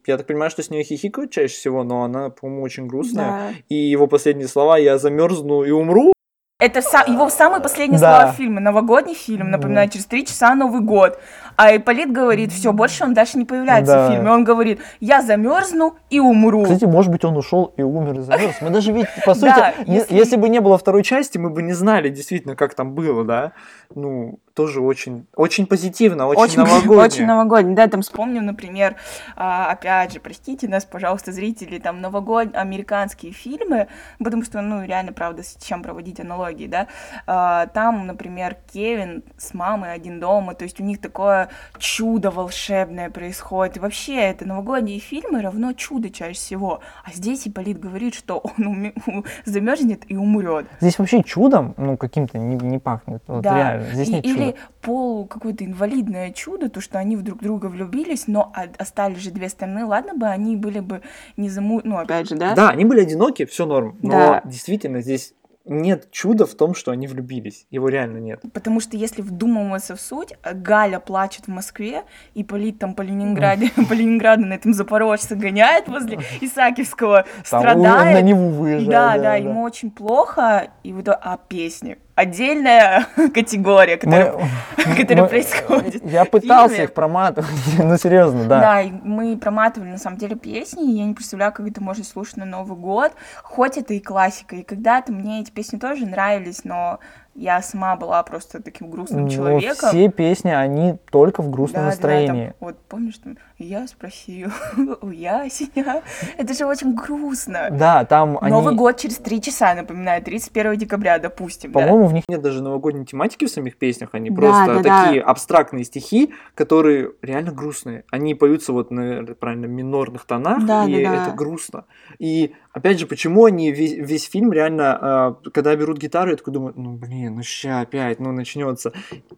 я 0.06 0.16
так 0.18 0.26
понимаю, 0.26 0.50
что 0.50 0.62
с 0.62 0.70
нее 0.70 0.84
хихикают 0.84 1.30
чаще 1.30 1.54
всего, 1.54 1.82
но 1.84 2.02
она, 2.04 2.28
по-моему, 2.30 2.62
очень 2.62 2.86
грустная. 2.86 3.26
Да. 3.26 3.48
И 3.68 3.74
его 3.74 4.06
последние 4.06 4.48
слова 4.48 4.76
«я 4.78 4.98
замерзну 4.98 5.62
и 5.64 5.70
умру». 5.70 6.12
Это 6.60 6.78
са- 6.80 7.10
его 7.10 7.28
самые 7.28 7.60
последние 7.60 7.98
Да. 7.98 8.18
слова 8.18 8.32
в 8.32 8.36
фильме. 8.36 8.60
Новогодний 8.60 9.14
фильм, 9.14 9.50
напоминаю, 9.50 9.88
через 9.88 10.06
три 10.06 10.24
часа 10.24 10.54
Новый 10.54 10.80
год. 10.80 11.18
А 11.56 11.74
Ипполит 11.76 12.10
говорит, 12.12 12.52
все, 12.52 12.72
больше 12.72 13.04
он 13.04 13.14
дальше 13.14 13.38
не 13.38 13.44
появляется 13.44 13.92
Да. 13.94 14.08
в 14.08 14.12
фильме. 14.12 14.30
Он 14.30 14.44
говорит, 14.44 14.80
я 15.00 15.22
замерзну 15.22 15.96
и 16.10 16.18
умру. 16.20 16.62
Кстати, 16.64 16.84
может 16.84 17.12
быть, 17.12 17.24
он 17.24 17.36
ушел 17.36 17.72
и 17.76 17.82
умер 17.82 18.18
и 18.20 18.22
замерз. 18.22 18.56
Мы 18.60 18.70
даже 18.70 18.92
ведь, 18.92 19.06
по 19.24 19.34
сути, 19.34 19.44
Да, 19.46 19.74
если- 19.86 20.14
если... 20.14 20.36
бы 20.36 20.48
не 20.48 20.60
было 20.60 20.78
второй 20.78 21.02
части, 21.02 21.38
мы 21.38 21.50
бы 21.50 21.62
не 21.62 21.72
знали 21.72 22.08
действительно, 22.08 22.56
как 22.56 22.74
там 22.74 22.94
было, 22.94 23.24
да? 23.24 23.52
Ну, 23.94 24.38
тоже 24.54 24.80
очень, 24.80 25.26
очень 25.36 25.66
позитивно, 25.66 26.26
очень, 26.26 26.40
Очень, 26.40 26.58
новогоднее. 26.58 26.98
очень 26.98 27.26
новогодний. 27.26 27.74
Да, 27.74 27.86
там 27.86 28.02
вспомним, 28.02 28.46
например, 28.46 28.96
а, 29.36 29.70
опять 29.70 30.12
же, 30.12 30.20
простите 30.20 30.68
нас, 30.68 30.84
пожалуйста, 30.84 31.32
зрители, 31.32 31.78
там 31.78 32.00
новогодние 32.00 32.58
американские 32.60 33.32
фильмы, 33.32 33.88
потому 34.18 34.42
что, 34.44 34.60
ну, 34.62 34.84
реально, 34.84 35.12
правда, 35.12 35.42
с 35.42 35.56
чем 35.62 35.82
проводить 35.82 36.20
аналогии, 36.20 36.66
да. 36.66 36.86
А, 37.26 37.66
Там, 37.66 38.06
например, 38.06 38.56
Кевин 38.72 39.22
с 39.38 39.54
мамой 39.54 39.92
один 39.92 40.20
дома, 40.20 40.54
то 40.54 40.64
есть 40.64 40.80
у 40.80 40.84
них 40.84 41.00
такое 41.00 41.41
чудо 41.78 42.30
волшебное 42.30 43.10
происходит. 43.10 43.76
И 43.76 43.80
вообще, 43.80 44.16
это 44.16 44.44
новогодние 44.46 44.98
фильмы 45.00 45.40
равно 45.42 45.72
чудо 45.72 46.10
чаще 46.10 46.34
всего. 46.34 46.80
А 47.04 47.10
здесь 47.12 47.46
Ипполит 47.46 47.78
говорит, 47.80 48.14
что 48.14 48.38
он 48.38 48.52
уме- 48.94 49.24
замерзнет 49.44 50.02
и 50.10 50.16
умрет. 50.16 50.66
Здесь 50.80 50.98
вообще 50.98 51.22
чудом, 51.22 51.74
ну, 51.76 51.96
каким-то 51.96 52.38
не, 52.38 52.56
не 52.56 52.78
пахнет. 52.78 53.22
Вот 53.26 53.42
Да. 53.42 53.56
реально, 53.56 53.86
здесь 53.92 54.08
И- 54.08 54.12
нет 54.12 54.24
Или 54.24 54.44
чуда. 54.50 54.56
полу 54.80 55.24
какое-то 55.26 55.64
инвалидное 55.64 56.30
чудо, 56.32 56.68
то, 56.68 56.80
что 56.80 56.98
они 56.98 57.16
в 57.16 57.22
друг 57.22 57.40
друга 57.40 57.66
влюбились, 57.66 58.26
но 58.26 58.52
остались 58.78 59.18
же 59.18 59.30
две 59.30 59.48
стороны. 59.48 59.84
Ладно 59.84 60.14
бы 60.14 60.26
они 60.26 60.56
были 60.56 60.80
бы 60.80 61.02
не 61.36 61.48
заму... 61.48 61.80
Ну, 61.84 61.96
опять 61.98 62.28
же, 62.28 62.36
да? 62.36 62.54
Да, 62.54 62.68
они 62.70 62.84
были 62.84 63.00
одиноки, 63.02 63.44
все 63.44 63.66
норм. 63.66 63.96
Но 64.02 64.10
Да. 64.10 64.42
действительно 64.44 65.00
здесь 65.00 65.34
нет 65.64 66.10
чуда 66.10 66.46
в 66.46 66.54
том, 66.54 66.74
что 66.74 66.90
они 66.90 67.06
влюбились. 67.06 67.66
Его 67.70 67.88
реально 67.88 68.18
нет. 68.18 68.40
Потому 68.52 68.80
что 68.80 68.96
если 68.96 69.22
вдумываться 69.22 69.96
в 69.96 70.00
суть, 70.00 70.34
Галя 70.42 70.98
плачет 70.98 71.46
в 71.46 71.48
Москве, 71.48 72.02
и 72.34 72.44
Полит 72.44 72.78
там 72.78 72.94
по 72.94 73.02
Ленинграде, 73.02 73.70
по 73.88 73.92
Ленинграду 73.92 74.46
на 74.46 74.54
этом 74.54 74.72
Запорожце 74.72 75.36
гоняет 75.36 75.88
возле 75.88 76.20
Исаакиевского, 76.40 77.26
страдает. 77.44 78.14
на 78.14 78.20
Неву 78.20 78.50
выезжает. 78.50 78.90
Да, 78.90 79.18
да, 79.18 79.34
ему 79.36 79.62
очень 79.62 79.90
плохо, 79.90 80.68
и 80.82 80.92
вот, 80.92 81.08
а 81.08 81.38
песни 81.48 81.98
отдельная 82.14 83.06
категория, 83.34 83.96
которая, 83.96 84.32
которая 84.76 85.22
мы- 85.24 85.28
происходит. 85.28 86.02
Я 86.10 86.24
пытался 86.24 86.74
фильме. 86.74 86.84
их 86.84 86.94
проматывать, 86.94 87.50
ну 87.78 87.96
серьезно, 87.96 88.44
да. 88.44 88.60
Да, 88.60 88.80
и 88.82 88.90
мы 88.90 89.36
проматывали 89.36 89.90
на 89.90 89.98
самом 89.98 90.18
деле 90.18 90.36
песни, 90.36 90.92
и 90.92 90.98
я 90.98 91.04
не 91.04 91.14
представляю, 91.14 91.52
как 91.52 91.66
это 91.66 91.82
можно 91.82 92.04
слушать 92.04 92.36
на 92.36 92.44
Новый 92.44 92.76
год, 92.76 93.12
хоть 93.42 93.78
это 93.78 93.94
и 93.94 94.00
классика, 94.00 94.56
и 94.56 94.62
когда-то 94.62 95.12
мне 95.12 95.40
эти 95.40 95.50
песни 95.50 95.78
тоже 95.78 96.06
нравились, 96.06 96.64
но 96.64 96.98
я 97.34 97.62
сама 97.62 97.96
была 97.96 98.22
просто 98.22 98.62
таким 98.62 98.90
грустным 98.90 99.22
Ну, 99.24 99.28
человеком. 99.30 99.88
Все 99.88 100.08
песни, 100.10 100.50
они 100.50 100.96
только 101.10 101.42
в 101.42 101.50
грустном 101.50 101.84
Да, 101.84 101.90
да, 101.90 101.96
да, 101.96 102.00
там, 102.02 102.10
настроении. 102.10 102.54
вот 102.60 102.76
помнишь, 102.88 103.18
там, 103.18 103.38
я 103.58 103.86
спросил 103.86 104.50
у 105.00 105.08
ясеня, 105.10 106.02
это 106.36 106.52
же 106.54 106.66
очень 106.66 106.94
грустно. 106.94 107.68
Да, 107.70 108.04
там 108.04 108.38
они... 108.40 108.50
Новый 108.52 108.74
год 108.74 108.96
через 108.98 109.16
три 109.16 109.40
часа, 109.40 109.74
напоминаю, 109.74 110.22
31 110.22 110.76
декабря, 110.76 111.18
допустим, 111.18 111.72
да? 111.72 111.80
По-моему, 111.80 112.06
в 112.06 112.12
них 112.12 112.24
нет 112.28 112.42
даже 112.42 112.62
новогодней 112.62 113.04
тематики 113.06 113.46
в 113.46 113.50
самих 113.50 113.78
песнях, 113.78 114.10
они 114.12 114.28
Да, 114.30 114.36
просто 114.36 114.66
да, 114.66 114.82
да. 114.82 115.04
такие 115.04 115.22
абстрактные 115.22 115.84
стихи, 115.84 116.34
которые 116.54 117.12
реально 117.22 117.52
грустные. 117.52 118.04
Они 118.10 118.34
поются 118.34 118.72
вот 118.72 118.90
на 118.90 119.24
правильно 119.40 119.66
минорных 119.66 120.26
тонах, 120.26 120.64
Да, 120.66 120.84
и 120.86 121.02
да, 121.04 121.10
да. 121.10 121.22
это 121.26 121.34
грустно. 121.34 121.84
И 122.18 122.54
опять 122.72 122.98
же, 122.98 123.06
почему 123.06 123.44
они 123.44 123.70
весь, 123.70 123.92
весь 123.92 124.24
фильм 124.24 124.52
реально, 124.52 124.98
а, 125.00 125.32
когда 125.52 125.74
берут 125.76 125.98
гитару, 125.98 126.30
я 126.30 126.36
такой 126.36 126.52
думаю, 126.52 126.74
ну 126.76 126.92
блин, 126.94 127.36
ну 127.36 127.42
ща 127.42 127.80
опять, 127.80 128.18
ну 128.18 128.32
начнется. 128.32 128.92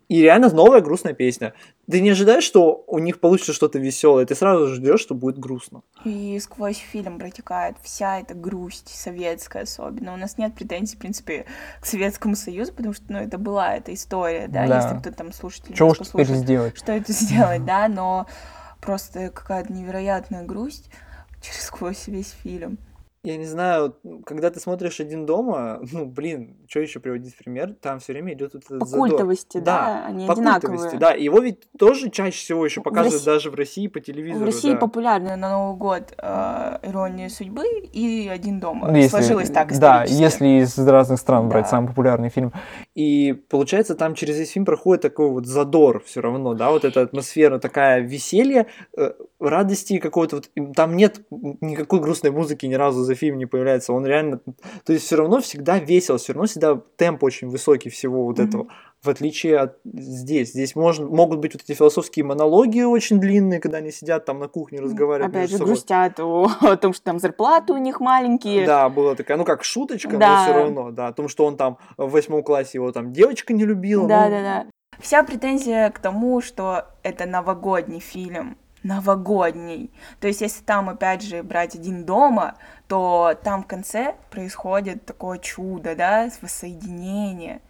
И 0.09 0.23
реально 0.23 0.51
новая 0.51 0.81
грустная 0.81 1.15
песня. 1.15 1.55
Ты 1.91 2.01
не 2.01 2.11
ожидаешь, 2.11 2.45
что 2.45 2.85
у 2.87 2.99
них 2.99 3.21
получится 3.21 3.53
что-то 3.53 3.79
веселое, 3.79 4.25
ты 4.25 4.35
сразу 4.35 4.69
ждешь, 4.69 5.01
что 5.01 5.15
будет 5.15 5.39
грустно. 5.39 5.83
И 6.05 6.39
сквозь 6.41 6.79
фильм 6.79 7.19
протекает 7.19 7.77
вся 7.83 8.21
эта 8.21 8.35
грусть 8.35 8.89
советская 8.89 9.65
особенно. 9.65 10.15
У 10.15 10.17
нас 10.17 10.39
нет 10.39 10.55
претензий, 10.55 10.97
в 10.97 11.01
принципе, 11.01 11.47
к 11.81 11.87
Советскому 11.87 12.37
Союзу, 12.37 12.73
потому 12.73 12.95
что, 12.95 13.05
ну, 13.09 13.19
это 13.19 13.37
была 13.39 13.77
эта 13.77 13.93
история, 13.93 14.49
да, 14.49 14.67
Да. 14.67 14.77
если 14.77 14.99
кто-то 15.01 15.17
там 15.17 15.33
слушатель 15.33 15.73
нас 15.73 15.81
уж 15.81 15.99
теперь 15.99 16.09
послушает, 16.09 16.39
сделать? 16.39 16.77
что 16.79 16.93
это 16.93 17.13
сделать, 17.13 17.65
да, 17.65 17.89
но 17.89 18.27
просто 18.81 19.31
какая-то 19.31 19.73
невероятная 19.73 20.45
грусть 20.45 20.91
через 21.43 21.63
сквозь 21.65 22.07
весь 22.07 22.35
фильм. 22.43 22.79
Я 23.25 23.39
не 23.39 23.47
знаю, 23.47 23.97
когда 24.27 24.51
ты 24.51 24.61
смотришь 24.61 25.01
один 25.01 25.25
дома, 25.25 25.81
ну, 25.93 26.05
блин, 26.05 26.64
что 26.75 26.81
еще 26.81 26.99
приводить 26.99 27.35
в 27.35 27.39
пример, 27.39 27.73
там 27.81 28.01
все 28.01 28.15
время 28.15 28.33
идет 28.33 28.55
вот 28.55 28.65
этот 28.65 28.81
По 28.81 28.85
задор. 28.85 29.09
культовости, 29.09 29.59
да, 29.59 30.05
они 30.09 30.27
по 30.27 30.33
одинаковые. 30.33 30.79
культовости, 30.79 30.97
да. 30.97 31.13
Его 31.13 31.39
ведь 31.39 31.61
тоже 31.79 32.11
чаще 32.11 32.37
всего 32.37 32.65
еще 32.65 32.81
показывают 32.81 33.15
России- 33.15 33.25
даже 33.27 33.51
в 33.53 33.55
России 33.55 33.87
по 33.87 34.01
телевизору. 34.01 34.43
В 34.43 34.47
России 34.47 34.73
да. 34.73 34.79
популярны 34.79 35.37
на 35.37 35.51
Новый 35.51 35.77
год 35.77 36.13
э, 36.19 36.79
«Ирония 36.83 37.29
судьбы» 37.29 37.63
и 37.93 38.27
«Один 38.29 38.59
дома». 38.59 38.89
Ну, 38.89 38.97
если- 38.97 39.11
Сложилось 39.11 39.51
так 39.51 39.79
Да, 39.79 40.03
если 40.03 40.63
из 40.65 40.77
разных 40.77 41.21
стран 41.21 41.49
брать 41.49 41.67
Да. 41.67 41.71
самый 41.71 41.89
популярный 41.91 42.29
фильм. 42.29 42.53
И 42.97 43.33
получается, 43.49 43.95
там 43.95 44.17
через 44.17 44.37
весь 44.37 44.51
фильм 44.51 44.65
проходит 44.65 45.03
такой 45.03 45.31
вот 45.31 45.47
задор 45.47 46.03
все 46.05 46.23
равно, 46.23 46.55
да, 46.55 46.73
вот 46.73 46.85
эта 46.85 47.03
атмосфера, 47.03 47.61
такая 47.61 48.01
веселье, 48.01 48.67
э, 48.99 49.13
радости 49.39 49.99
какого-то, 49.99 50.37
вот, 50.37 50.51
там 50.75 50.97
нет 50.97 51.21
никакой 51.61 52.01
грустной 52.01 52.33
музыки 52.33 52.67
ни 52.67 52.75
разу 52.75 53.05
за 53.05 53.15
фильм 53.15 53.39
не 53.39 53.47
появляется, 53.47 53.93
он 53.93 54.05
реально, 54.07 54.41
то 54.85 54.93
есть 54.93 55.05
все 55.05 55.17
равно 55.17 55.41
всегда 55.41 55.79
весело, 55.79 56.17
все 56.19 56.33
равно 56.33 56.47
всегда 56.47 56.64
темп 56.97 57.23
очень 57.25 57.49
высокий 57.49 57.91
всего 57.91 58.25
вот 58.25 58.39
Мгм. 58.39 58.49
этого, 58.49 58.67
в 59.03 59.09
отличие 59.09 59.59
от 59.59 59.79
здесь. 59.85 60.51
Здесь 60.51 60.75
можно, 60.75 61.07
могут 61.07 61.39
быть 61.41 61.53
вот 61.55 61.63
эти 61.63 61.73
философские 61.77 62.25
монологи 62.25 62.81
очень 62.83 63.21
длинные, 63.21 63.61
когда 63.61 63.79
они 63.79 63.91
сидят 63.91 64.25
там 64.25 64.39
на 64.39 64.49
кухне, 64.49 64.81
разговаривают 64.81 65.31
Опять 65.35 65.51
между 65.51 65.57
же, 65.57 65.59
собой. 65.59 65.73
грустят 65.75 66.21
о, 66.21 66.51
о 66.73 66.77
том, 66.77 66.93
что 66.95 67.05
там 67.05 67.19
зарплаты 67.19 67.73
у 67.73 67.77
них 67.77 68.01
маленькие. 68.01 68.67
Да, 68.67 68.89
была 68.89 69.15
такая, 69.15 69.37
ну 69.37 69.45
как 69.45 69.63
шуточка, 69.65 70.13
но 70.15 70.19
Да. 70.21 70.43
все 70.43 70.53
равно, 70.55 70.91
да, 70.91 71.09
о 71.09 71.13
том, 71.13 71.29
что 71.29 71.45
он 71.45 71.57
там 71.57 71.79
в 71.97 72.11
восьмом 72.11 72.43
классе 72.43 72.71
его 72.79 72.93
там 72.93 73.13
девочка 73.13 73.53
не 73.53 73.65
любила. 73.65 74.09
Да, 74.09 74.25
ну, 74.25 74.31
да, 74.31 74.43
да. 74.43 74.67
Вся 75.01 75.23
претензия 75.25 75.91
к 75.91 75.99
тому, 75.99 76.41
что 76.41 76.87
это 77.03 77.27
новогодний 77.27 78.01
фильм. 78.01 78.57
Новогодний. 78.85 79.91
То 80.21 80.29
есть, 80.29 80.41
если 80.43 80.63
там, 80.63 80.89
опять 80.89 81.23
же, 81.23 81.43
брать 81.43 81.75
один 81.75 82.05
дома, 82.05 82.55
то 82.89 83.35
там 83.43 83.63
в 83.63 83.67
конце 83.67 84.15
происходит 84.31 85.07
такое 85.07 85.39
чудо, 85.39 85.95
да, 85.97 86.29
воссоединение. 86.43 87.61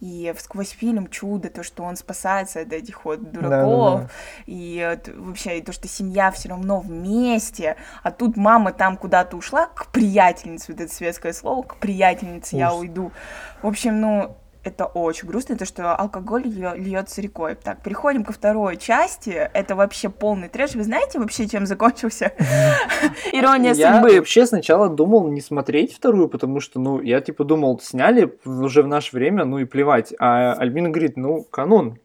И 0.00 0.34
сквозь 0.38 0.70
фильм 0.70 1.08
чудо, 1.08 1.48
то, 1.48 1.62
что 1.62 1.82
он 1.82 1.96
спасается 1.96 2.60
от 2.60 2.72
этих 2.72 3.04
вот 3.06 3.30
дураков, 3.32 4.00
Да-да-да. 4.00 4.08
и 4.44 4.86
вот 4.90 5.08
вообще 5.16 5.58
и 5.58 5.62
то, 5.62 5.72
что 5.72 5.88
семья 5.88 6.30
все 6.30 6.50
равно 6.50 6.80
вместе, 6.80 7.76
а 8.02 8.10
тут 8.10 8.36
мама 8.36 8.72
там 8.72 8.98
куда-то 8.98 9.36
ушла 9.36 9.66
к 9.66 9.86
приятельнице, 9.86 10.72
вот 10.72 10.80
это 10.82 10.92
светское 10.92 11.32
слово, 11.32 11.62
к 11.62 11.76
приятельнице 11.76 12.56
я 12.56 12.68
Ужас. 12.68 12.80
уйду. 12.80 13.12
В 13.62 13.66
общем, 13.66 14.00
ну, 14.00 14.36
это 14.64 14.86
очень 14.86 15.28
грустно, 15.28 15.56
то, 15.56 15.64
что 15.64 15.94
алкоголь 15.94 16.44
льется 16.44 17.20
рекой. 17.20 17.54
Так, 17.54 17.82
переходим 17.82 18.24
ко 18.24 18.32
второй 18.32 18.76
части. 18.76 19.30
Это 19.30 19.76
вообще 19.76 20.08
полный 20.08 20.48
трэш. 20.48 20.74
Вы 20.74 20.84
знаете 20.84 21.18
вообще, 21.18 21.46
чем 21.48 21.66
закончился 21.66 22.32
Ирония 23.32 23.74
Я 23.74 23.94
судьбы? 23.94 24.16
вообще 24.16 24.46
сначала 24.46 24.88
думал 24.88 25.28
не 25.28 25.40
смотреть 25.40 25.94
вторую, 25.94 26.28
потому 26.28 26.60
что, 26.60 26.80
ну, 26.80 27.00
я 27.00 27.20
типа 27.20 27.44
думал, 27.44 27.78
сняли 27.80 28.36
уже 28.44 28.82
в 28.82 28.88
наше 28.88 29.14
время, 29.14 29.44
ну 29.44 29.58
и 29.58 29.64
плевать. 29.64 30.14
А 30.18 30.54
Альбина 30.54 30.90
говорит, 30.90 31.16
ну, 31.16 31.44
канон. 31.44 31.98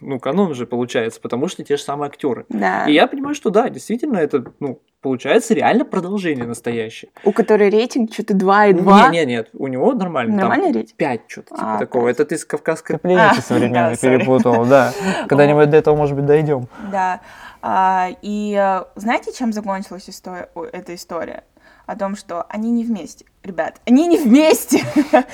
Ну, 0.00 0.18
канон 0.18 0.54
же 0.54 0.66
получается, 0.66 1.20
потому 1.20 1.48
что 1.48 1.64
те 1.64 1.76
же 1.76 1.82
самые 1.82 2.08
актеры. 2.08 2.44
Да. 2.48 2.86
И 2.86 2.92
я 2.92 3.06
понимаю, 3.06 3.34
что 3.34 3.50
да, 3.50 3.70
действительно, 3.70 4.18
это, 4.18 4.44
ну, 4.60 4.80
получается 5.06 5.54
реально 5.54 5.84
продолжение 5.84 6.46
настоящее. 6.46 7.10
У 7.22 7.30
которой 7.30 7.70
рейтинг 7.70 8.12
что-то 8.12 8.34
2 8.34 8.66
и 8.66 8.72
2? 8.72 9.02
Нет, 9.02 9.12
нет, 9.12 9.26
нет, 9.28 9.48
у 9.54 9.68
него 9.68 9.92
нормально. 9.92 10.34
Нормальный 10.34 10.72
рейтинг? 10.72 10.96
5 10.96 11.20
что-то 11.28 11.54
типа 11.54 11.74
А, 11.74 11.78
такого. 11.78 12.06
пять. 12.06 12.16
Это 12.16 12.24
ты 12.24 12.38
с 12.38 12.44
кавказской... 12.44 12.98
Пленницы 12.98 13.52
А, 13.52 13.58
да, 13.60 13.94
сори. 13.94 14.18
перепутал, 14.18 14.64
да. 14.66 14.92
Когда-нибудь 15.28 15.70
до 15.70 15.76
этого, 15.76 15.94
может 15.94 16.16
быть, 16.16 16.26
дойдем. 16.26 16.66
Да. 16.90 17.20
А, 17.62 18.08
и 18.20 18.58
э, 18.60 18.84
знаете, 18.96 19.32
чем 19.32 19.52
закончилась 19.52 20.10
история, 20.10 20.48
эта 20.72 20.94
история? 20.96 21.44
О 21.86 21.96
том, 21.96 22.16
что 22.16 22.44
они 22.48 22.72
не 22.72 22.84
вместе. 22.84 23.24
Ребят, 23.44 23.80
они 23.86 24.08
не 24.08 24.18
вместе! 24.18 24.84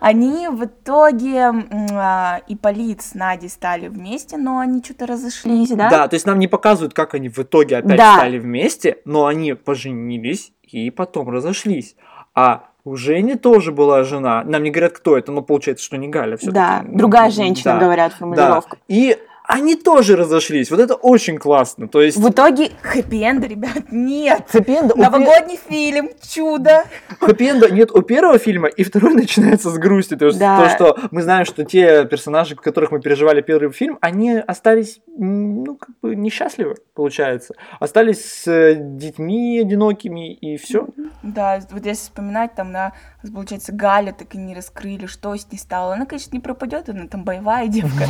они 0.00 0.48
в 0.48 0.64
итоге, 0.64 1.52
а, 1.92 2.40
Ипполит 2.48 3.00
с 3.00 3.14
Надей 3.14 3.48
стали 3.48 3.86
вместе, 3.86 4.36
но 4.36 4.58
они 4.58 4.82
что-то 4.82 5.06
разошлись, 5.06 5.68
да? 5.70 5.88
Да, 5.88 6.08
то 6.08 6.14
есть 6.14 6.26
нам 6.26 6.40
не 6.40 6.48
показывают, 6.48 6.94
как 6.94 7.14
они 7.14 7.28
в 7.28 7.38
итоге 7.38 7.76
опять 7.76 7.96
Да. 7.96 8.16
стали 8.16 8.40
вместе, 8.40 8.98
но 9.04 9.26
они 9.26 9.54
поженились 9.54 10.52
и 10.64 10.90
потом 10.90 11.30
разошлись. 11.30 11.94
А 12.34 12.64
у 12.82 12.96
Жени 12.96 13.36
тоже 13.36 13.70
была 13.70 14.02
жена. 14.02 14.42
Нам 14.44 14.64
не 14.64 14.70
говорят, 14.70 14.92
кто 14.92 15.16
это, 15.16 15.30
но 15.30 15.42
получается, 15.42 15.84
что 15.84 15.96
не 15.96 16.08
Галя 16.08 16.36
все 16.36 16.50
Да, 16.50 16.84
другая 16.88 17.30
женщина, 17.30 17.78
говорят, 17.78 18.14
формулировка. 18.14 18.78
И 18.88 19.16
они 19.52 19.76
тоже 19.76 20.16
разошлись. 20.16 20.70
Вот 20.70 20.80
это 20.80 20.94
очень 20.94 21.38
классно. 21.38 21.88
То 21.88 22.00
есть 22.00 22.16
В 22.16 22.30
итоге 22.30 22.70
хэппи-энда, 22.82 23.46
ребят, 23.46 23.90
нет. 23.90 24.42
Хэппи-энд 24.48 24.92
у 24.92 24.96
пе- 24.96 25.02
Новогодний 25.02 25.58
фильм, 25.68 26.10
чудо. 26.22 26.84
хэппи-энда 27.20 27.70
нет 27.70 27.90
у 27.92 28.02
первого 28.02 28.38
фильма, 28.38 28.68
и 28.68 28.84
второй 28.84 29.14
начинается 29.14 29.70
с 29.70 29.78
грусти. 29.78 30.16
То, 30.16 30.26
есть 30.26 30.38
Да. 30.38 30.62
то, 30.64 30.70
что 30.70 30.98
мы 31.10 31.22
знаем, 31.22 31.44
что 31.44 31.64
те 31.64 32.04
персонажи, 32.04 32.54
которых 32.56 32.90
мы 32.92 33.00
переживали 33.00 33.40
первый 33.40 33.72
фильм, 33.72 33.98
они 34.00 34.32
остались, 34.38 35.00
ну, 35.16 35.76
как 35.76 35.90
бы 36.00 36.14
несчастливы, 36.16 36.76
получается. 36.94 37.54
Остались 37.78 38.24
с 38.24 38.46
э, 38.48 38.74
детьми 38.78 39.60
одинокими, 39.60 40.32
и 40.34 40.56
все. 40.56 40.86
Да, 41.22 41.60
вот 41.70 41.84
если 41.84 42.02
вспоминать, 42.02 42.54
там, 42.54 42.72
да, 42.72 42.92
получается, 43.28 43.72
Галя 43.72 44.12
так 44.12 44.34
и 44.34 44.38
не 44.38 44.54
раскрыли, 44.54 45.06
что 45.06 45.36
с 45.36 45.50
ней 45.50 45.58
стало. 45.58 45.94
Она, 45.94 46.06
конечно, 46.06 46.30
не 46.32 46.40
пропадет, 46.40 46.88
она 46.88 47.06
там 47.06 47.24
боевая 47.24 47.68
девка, 47.68 48.04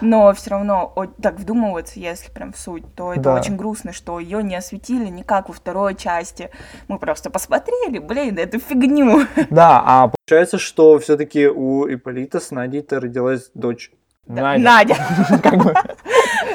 но 0.00 0.32
все 0.34 0.50
равно 0.50 0.92
о- 0.96 1.06
так 1.06 1.38
вдумываться, 1.38 2.00
если 2.00 2.30
прям 2.32 2.52
в 2.52 2.58
суть, 2.58 2.84
то 2.94 3.12
это 3.12 3.20
Да. 3.22 3.34
очень 3.34 3.56
грустно, 3.56 3.92
что 3.92 4.18
ее 4.18 4.42
не 4.42 4.56
осветили 4.56 5.06
никак 5.08 5.48
во 5.48 5.54
второй 5.54 5.94
части. 5.94 6.50
Мы 6.88 6.98
просто 6.98 7.30
посмотрели, 7.30 7.98
блин, 7.98 8.38
эту 8.38 8.58
фигню. 8.58 9.26
Да, 9.50 9.82
а 9.84 10.12
Получается, 10.26 10.58
что 10.58 10.98
все-таки 10.98 11.46
у 11.46 11.86
Иполита 11.92 12.40
с 12.40 12.50
Надей-то 12.50 12.98
родилась 13.00 13.50
дочь. 13.54 13.92
Надя, 14.26 14.62
Надя. 14.64 14.96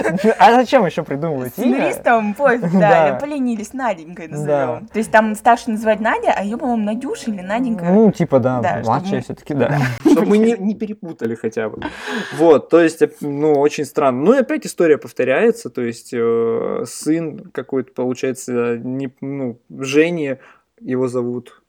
А 0.40 0.54
зачем 0.54 0.86
еще 0.86 1.04
придумывать 1.04 1.54
имя? 1.58 1.76
Сценаристом, 1.76 2.34
пофиг, 2.34 2.72
Да. 2.80 3.18
поленились, 3.22 3.74
Наденькой 3.74 4.28
назовем. 4.28 4.88
То 4.88 4.98
есть 5.00 5.12
там 5.12 5.36
старше 5.36 5.72
называть 5.72 6.00
Надя, 6.00 6.34
а 6.36 6.44
ее, 6.44 6.58
по-моему, 6.58 6.84
Надюша 6.86 7.32
или 7.32 7.42
Наденька. 7.42 7.86
Ну, 7.86 8.12
типа, 8.12 8.40
да, 8.40 8.82
младшая 8.84 9.22
все-таки, 9.22 9.54
да. 9.54 9.80
Чтобы 10.02 10.26
мы 10.26 10.38
не, 10.58 10.76
перепутали 10.76 11.36
хотя 11.36 11.70
бы. 11.70 11.82
Вот, 12.38 12.70
то 12.70 12.82
есть, 12.82 13.02
ну, 13.22 13.54
очень 13.54 13.86
странно. 13.86 14.22
Ну, 14.24 14.34
и 14.34 14.40
опять 14.40 14.66
история 14.66 14.98
повторяется, 14.98 15.70
то 15.70 15.82
есть, 15.82 16.12
э, 16.14 16.84
сын 16.88 17.52
какой-то, 17.54 17.92
получается, 17.94 18.78
не, 18.78 19.14
ну, 19.22 19.60
Женя, 19.70 20.40
его 20.80 21.08
зовут... 21.08 21.62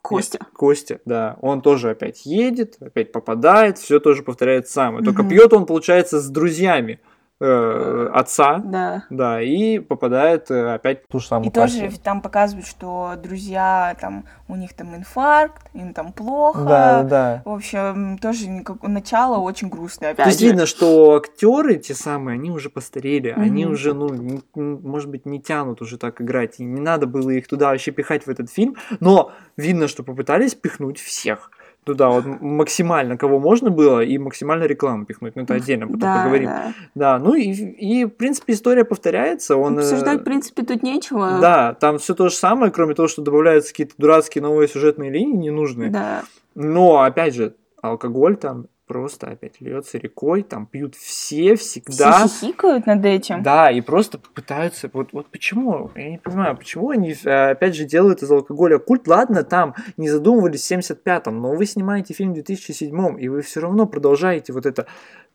Костя. 0.00 0.40
Костя, 0.56 0.98
да. 1.04 1.36
Он 1.42 1.62
тоже 1.62 1.90
опять 1.90 2.26
едет, 2.26 2.76
опять 2.80 3.12
попадает, 3.12 3.78
все 3.78 4.00
тоже 4.00 4.22
повторяется 4.24 4.72
самое. 4.72 5.04
Только 5.04 5.22
Мгм. 5.22 5.30
пьет 5.30 5.52
он, 5.52 5.64
получается, 5.64 6.20
с 6.20 6.28
друзьями 6.28 6.98
э, 7.44 8.10
отца, 8.14 8.58
Да. 8.64 9.04
да, 9.10 9.42
и 9.42 9.78
попадает 9.80 10.50
э, 10.50 10.74
опять 10.74 11.06
Ту 11.08 11.18
же 11.18 11.26
самую 11.26 11.48
И 11.50 11.52
тоже 11.52 11.80
пассию. 11.80 11.92
там 12.02 12.20
показывают, 12.22 12.66
что 12.66 13.14
друзья, 13.22 13.96
там, 14.00 14.24
у 14.48 14.54
них 14.56 14.72
там 14.74 14.94
инфаркт, 14.94 15.62
им 15.74 15.92
там 15.92 16.12
плохо. 16.12 16.62
Да, 16.64 17.02
да. 17.02 17.42
В 17.44 17.50
общем, 17.50 18.18
тоже 18.18 18.48
никак... 18.48 18.82
начало 18.82 19.38
очень 19.38 19.68
грустное, 19.68 20.12
опять 20.12 20.24
То 20.24 20.28
есть 20.30 20.40
же. 20.40 20.46
видно, 20.46 20.66
что 20.66 21.16
актеры 21.16 21.76
те 21.76 21.94
самые, 21.94 22.34
они 22.34 22.50
уже 22.50 22.70
постарели, 22.70 23.28
они 23.28 23.64
Мгм. 23.64 23.72
уже, 23.74 23.92
ну, 23.94 24.08
не- 24.14 24.42
может 24.54 25.10
быть, 25.10 25.26
не 25.26 25.40
тянут 25.40 25.82
уже 25.82 25.98
так 25.98 26.20
играть, 26.20 26.60
и 26.60 26.64
не 26.64 26.80
надо 26.80 27.06
было 27.06 27.30
их 27.30 27.48
туда 27.48 27.70
вообще 27.70 27.90
пихать 27.90 28.24
в 28.26 28.30
этот 28.30 28.50
фильм, 28.50 28.76
но 29.00 29.32
видно, 29.56 29.88
что 29.88 30.02
попытались 30.02 30.54
пихнуть 30.54 30.98
всех 31.00 31.50
туда 31.84 32.08
вот 32.10 32.24
м- 32.24 32.38
максимально, 32.40 33.16
кого 33.16 33.38
можно 33.38 33.70
было, 33.70 34.00
и 34.00 34.18
максимально 34.18 34.64
рекламу 34.64 35.04
пихнуть, 35.04 35.34
ну 35.36 35.42
это 35.42 35.54
отдельно 35.54 35.86
потом 35.86 36.00
да, 36.00 36.16
поговорим. 36.18 36.46
Да. 36.46 36.74
да. 36.94 37.18
ну 37.18 37.34
и, 37.34 37.50
и, 37.50 38.04
в 38.04 38.10
принципе, 38.10 38.52
история 38.52 38.84
повторяется, 38.84 39.56
он... 39.56 39.78
э, 39.78 39.82
Обсуждать, 39.82 40.20
в 40.20 40.24
принципе, 40.24 40.62
тут 40.62 40.82
нечего. 40.82 41.38
Да, 41.40 41.74
там 41.74 41.98
все 41.98 42.14
то 42.14 42.28
же 42.28 42.34
самое, 42.34 42.70
кроме 42.70 42.94
того, 42.94 43.08
что 43.08 43.22
добавляются 43.22 43.70
какие-то 43.70 43.94
дурацкие 43.98 44.42
новые 44.42 44.68
сюжетные 44.68 45.10
линии 45.10 45.36
ненужные. 45.36 45.90
Да. 45.90 46.22
Но, 46.54 47.02
опять 47.02 47.34
же, 47.34 47.54
алкоголь 47.80 48.36
там 48.36 48.66
просто 48.92 49.28
опять 49.28 49.58
льется 49.62 49.96
рекой, 49.96 50.42
там 50.42 50.66
пьют 50.66 50.94
все 50.96 51.56
всегда. 51.56 52.26
Все 52.26 52.46
хихикают 52.48 52.84
над 52.84 53.02
этим. 53.06 53.42
Да, 53.42 53.70
и 53.70 53.80
просто 53.80 54.18
пытаются. 54.18 54.90
Вот, 54.92 55.14
вот 55.14 55.28
почему? 55.30 55.90
Я 55.94 56.10
не 56.10 56.18
понимаю, 56.18 56.54
почему 56.58 56.90
они 56.90 57.14
э, 57.24 57.50
опять 57.52 57.74
же 57.74 57.86
делают 57.86 58.22
из 58.22 58.30
алкоголя 58.30 58.78
культ. 58.78 59.08
Ладно, 59.08 59.44
там 59.44 59.74
не 59.96 60.10
задумывались 60.10 60.66
в 60.68 60.70
75-м, 60.70 61.40
но 61.40 61.54
вы 61.54 61.64
снимаете 61.64 62.12
фильм 62.12 62.32
в 62.32 62.34
2007 62.34 63.18
и 63.18 63.28
вы 63.30 63.40
все 63.40 63.60
равно 63.60 63.86
продолжаете 63.86 64.52
вот 64.52 64.66
это. 64.66 64.86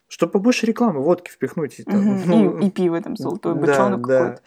Чтобы 0.07 0.33
побольше 0.33 0.67
рекламы 0.67 1.01
водки 1.01 1.31
впихнуть. 1.31 1.79
это, 1.79 1.91
Мгм. 1.97 2.21
ну, 2.27 2.59
И, 2.59 2.67
и 2.67 2.69
пиво 2.69 3.01
там, 3.01 3.17
золотой 3.17 3.55
да, 3.55 3.59
бочонок 3.59 4.07
да. 4.07 4.19
какой-то. 4.19 4.41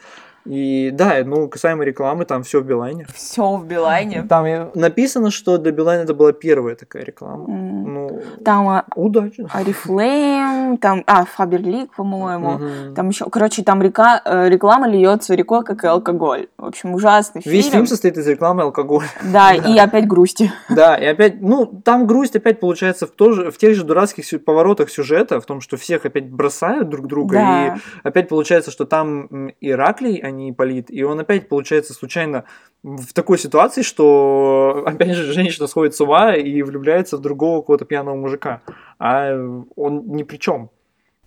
И 0.47 0.91
да, 0.93 1.23
ну, 1.25 1.49
касаемо 1.49 1.85
рекламы, 1.85 2.25
там 2.25 2.43
все 2.43 2.61
в 2.61 2.65
Билайне. 2.65 3.07
Все 3.15 3.57
в 3.57 3.65
Билайне. 3.67 4.23
Там 4.29 4.47
я- 4.47 4.71
Написано, 4.75 5.31
что 5.31 5.59
для 5.59 5.71
Билайна 5.73 6.03
это 6.03 6.15
была 6.15 6.33
первая 6.33 6.75
такая 6.77 7.05
реклама. 7.05 7.45
М. 7.49 7.95
Ну, 7.95 8.23
Там 8.45 8.69
а, 8.69 8.85
удачно. 8.97 9.49
Арифлейм, 9.53 10.40
там, 10.77 11.03
а, 11.07 11.25
Фаберлик, 11.25 11.95
по-моему. 11.95 12.53
Мгм. 12.53 12.95
Там 12.95 13.09
еще, 13.09 13.27
короче, 13.31 13.63
там 13.63 13.83
река, 13.83 14.21
э, 14.25 14.49
реклама 14.49 14.89
льется 14.89 15.35
рекой, 15.35 15.65
как 15.65 15.85
и 15.85 15.87
алкоголь. 15.87 16.49
В 16.59 16.67
общем, 16.67 16.95
ужасный 16.95 17.43
Весь 17.45 17.65
фильм. 17.65 17.73
фильм 17.73 17.87
состоит 17.87 18.17
из 18.17 18.27
рекламы 18.27 18.63
алкоголя. 18.63 19.07
Да, 19.23 19.53
и 19.55 19.79
опять 19.79 20.07
грусти. 20.07 20.53
Да, 20.69 20.97
и 20.97 21.05
опять, 21.07 21.41
ну, 21.41 21.67
там 21.85 22.07
грусть 22.07 22.37
опять 22.37 22.61
получается 22.61 23.07
в, 23.07 23.11
тоже, 23.11 23.51
в 23.51 23.59
тех 23.59 23.75
же 23.75 23.85
дурацких 23.85 24.25
поворотах 24.45 24.91
сюжета, 24.91 25.41
в 25.41 25.47
том, 25.47 25.61
что 25.61 25.77
всех 25.77 26.05
опять 26.07 26.31
бросают 26.31 26.89
друг 26.89 27.07
друга, 27.07 27.35
Да. 27.35 27.67
и 27.67 27.81
опять 28.03 28.29
получается, 28.29 28.71
что 28.71 28.85
там 28.85 29.51
Ираклий, 29.61 30.17
а 30.17 30.31
не 30.31 30.51
Ипполит, 30.51 30.91
и 30.91 31.03
он 31.03 31.21
опять 31.21 31.49
получается 31.49 31.95
случайно 31.95 32.45
в 32.83 33.13
такой 33.13 33.39
ситуации, 33.39 33.83
что 33.83 34.83
опять 34.87 35.15
же 35.15 35.33
женщина 35.33 35.67
сходит 35.67 35.95
с 35.95 36.01
ума 36.01 36.35
и 36.35 36.63
влюбляется 36.63 37.17
в 37.17 37.21
другого 37.21 37.61
какого-то 37.61 37.85
пьяного 37.85 38.17
мужика, 38.17 38.63
а 39.01 39.33
он 39.77 40.07
ни 40.09 40.23
при 40.23 40.37
чем. 40.37 40.71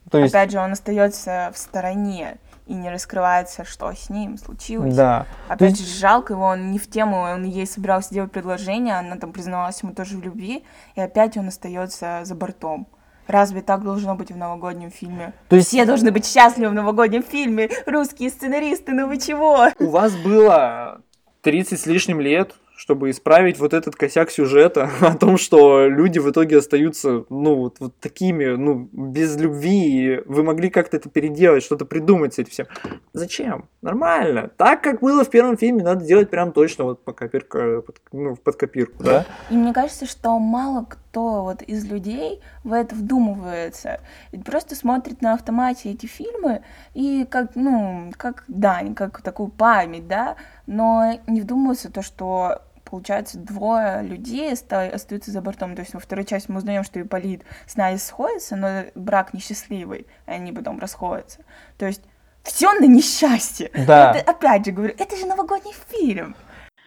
То 0.09 0.19
есть, 0.19 0.33
Опять 0.33 0.51
же, 0.51 0.59
он 0.59 0.71
остается 0.71 1.51
в 1.53 1.57
стороне 1.57 2.37
и 2.67 2.73
не 2.73 2.89
раскрывается, 2.89 3.65
что 3.65 3.91
с 3.91 4.09
ним 4.09 4.37
случилось. 4.37 4.95
да. 4.95 5.25
Опять 5.49 5.79
же, 5.79 5.85
жалко 5.85 6.33
его, 6.33 6.45
он 6.45 6.71
не 6.71 6.77
в 6.79 6.89
тему, 6.89 7.17
он 7.17 7.43
ей 7.43 7.65
собирался 7.65 8.13
делать 8.13 8.31
предложение, 8.31 8.95
она 8.99 9.17
там 9.17 9.33
признавалась 9.33 9.81
ему 9.81 9.93
тоже 9.93 10.17
в 10.17 10.23
любви, 10.23 10.63
и 10.95 11.01
опять 11.01 11.35
он 11.35 11.47
остается 11.47 12.21
за 12.23 12.35
бортом. 12.35 12.87
Разве 13.27 13.61
так 13.61 13.83
должно 13.83 14.15
быть 14.15 14.31
в 14.31 14.37
новогоднем 14.37 14.91
фильме? 14.91 15.33
То 15.47 15.55
есть, 15.55 15.69
Все 15.69 15.85
должны 15.85 16.11
быть 16.11 16.25
счастливы 16.25 16.69
в 16.69 16.73
новогоднем 16.73 17.23
фильме. 17.23 17.69
Русские 17.85 18.29
сценаристы, 18.29 18.91
ну 18.91 19.07
вы 19.07 19.17
чего? 19.17 19.69
У 19.79 19.87
вас 19.89 20.13
было 20.17 21.01
30 21.41 21.79
с 21.79 21.85
лишним 21.85 22.19
лет, 22.19 22.53
чтобы 22.75 23.09
исправить 23.11 23.59
вот 23.59 23.73
этот 23.73 23.95
косяк 23.95 24.31
сюжета 24.31 24.89
о 25.01 25.15
том, 25.15 25.37
что 25.37 25.87
люди 25.87 26.19
в 26.19 26.29
итоге 26.29 26.57
остаются, 26.57 27.25
ну, 27.29 27.55
вот, 27.55 27.79
вот 27.79 27.95
такими, 27.99 28.55
ну, 28.55 28.89
без 28.91 29.37
любви, 29.37 30.15
и 30.15 30.23
вы 30.25 30.43
могли 30.43 30.69
как-то 30.69 30.97
это 30.97 31.09
переделать, 31.09 31.63
что-то 31.63 31.85
придумать 31.85 32.33
с 32.33 32.39
этим 32.39 32.51
всем. 32.51 32.65
Зачем? 33.13 33.69
Нормально. 33.81 34.49
Так, 34.57 34.81
как 34.81 35.01
было 35.01 35.23
в 35.23 35.29
первом 35.29 35.57
фильме, 35.57 35.83
надо 35.83 36.05
делать 36.05 36.29
прям 36.29 36.51
точно 36.51 36.85
вот 36.85 37.03
по 37.03 37.13
копирка, 37.13 37.81
под, 37.81 38.01
ну, 38.11 38.35
под 38.35 38.55
копирку, 38.55 39.03
да? 39.03 39.25
И 39.49 39.55
мне 39.55 39.73
кажется, 39.73 40.05
что 40.05 40.37
мало 40.39 40.85
кто 40.85 41.02
вот 41.21 41.61
из 41.61 41.85
людей 41.85 42.41
в 42.63 42.73
это 42.73 42.95
вдумывается. 42.95 43.99
Ведь 44.31 44.43
просто 44.43 44.75
смотрит 44.75 45.21
на 45.21 45.33
автомате 45.33 45.91
эти 45.91 46.05
фильмы 46.05 46.63
и 46.93 47.25
как, 47.29 47.55
ну, 47.55 48.11
как 48.17 48.43
дань, 48.47 48.95
как 48.95 49.21
такую 49.21 49.49
память, 49.49 50.07
да, 50.07 50.35
но 50.67 51.19
не 51.27 51.41
вдумываются 51.41 51.91
то, 51.91 52.01
что 52.01 52.61
получается, 52.85 53.39
двое 53.39 54.03
людей 54.03 54.53
оста- 54.53 54.91
остаются 54.93 55.31
за 55.31 55.41
бортом. 55.41 55.75
То 55.75 55.81
есть 55.81 55.95
во 55.95 55.99
второй 55.99 56.25
части 56.25 56.51
мы 56.51 56.57
узнаем, 56.57 56.83
что 56.83 57.01
Ипполит 57.01 57.43
с 57.65 57.75
Надей 57.75 57.97
сходится, 57.97 58.55
но 58.55 58.83
брак 58.93 59.33
несчастливый, 59.33 60.05
и 60.27 60.31
они 60.31 60.51
потом 60.51 60.77
расходятся. 60.77 61.39
То 61.79 61.87
есть 61.87 62.03
все 62.43 62.71
на 62.73 62.85
несчастье. 62.85 63.71
Да. 63.87 64.11
Это, 64.11 64.29
опять 64.29 64.65
же 64.65 64.71
говорю, 64.73 64.93
это 64.97 65.15
же 65.17 65.25
новогодний 65.25 65.73
фильм. 65.89 66.35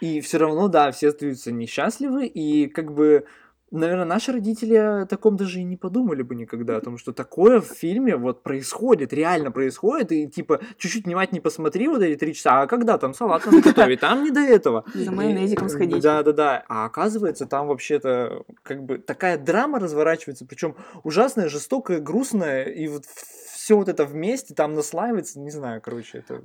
И 0.01 0.21
все 0.21 0.39
равно, 0.39 0.69
да, 0.69 0.93
все 0.93 1.09
остаются 1.09 1.51
несчастливы, 1.51 2.27
и 2.27 2.69
как 2.69 2.93
бы, 2.93 3.27
наверное, 3.77 4.05
наши 4.05 4.33
родители 4.33 4.75
о 4.75 5.07
таком 5.07 5.37
даже 5.37 5.61
и 5.61 5.65
не 5.65 5.77
подумали 5.77 6.23
бы 6.23 6.35
никогда, 6.35 6.77
о 6.77 6.81
том, 6.81 6.99
что 6.99 7.12
такое 7.12 7.61
в 7.61 7.67
фильме 7.67 8.17
вот 8.17 8.43
происходит, 8.43 9.12
реально 9.12 9.51
происходит, 9.51 10.12
и 10.12 10.27
типа 10.29 10.61
чуть-чуть 10.79 11.07
внимательнее 11.07 11.43
посмотри 11.43 11.89
вот 11.89 12.03
эти 12.03 12.19
три 12.19 12.35
часа, 12.35 12.62
а 12.62 12.67
когда 12.67 12.99
там 12.99 13.15
салат 13.15 13.47
надо 13.47 13.61
готовить, 13.65 14.01
там 14.01 14.25
не 14.25 14.31
до 14.31 14.41
этого. 14.41 14.85
За 14.95 15.12
майонезиком 15.12 15.69
сходить. 15.69 16.03
Да, 16.03 16.23
да, 16.23 16.33
да. 16.33 16.65
А 16.69 16.87
оказывается, 16.87 17.47
там 17.47 17.69
вообще-то 17.69 18.45
как 18.62 18.83
бы 18.83 18.99
такая 18.99 19.39
драма 19.39 19.79
разворачивается, 19.79 20.47
причем 20.47 20.77
ужасная, 21.05 21.49
жестокая, 21.49 22.01
грустная, 22.01 22.65
и 22.65 22.89
вот 22.89 23.05
все 23.66 23.76
вот 23.76 23.88
это 23.88 24.05
вместе 24.05 24.55
там 24.55 24.74
наслаивается, 24.74 25.40
не 25.40 25.50
знаю, 25.50 25.81
короче, 25.81 26.18
это... 26.18 26.40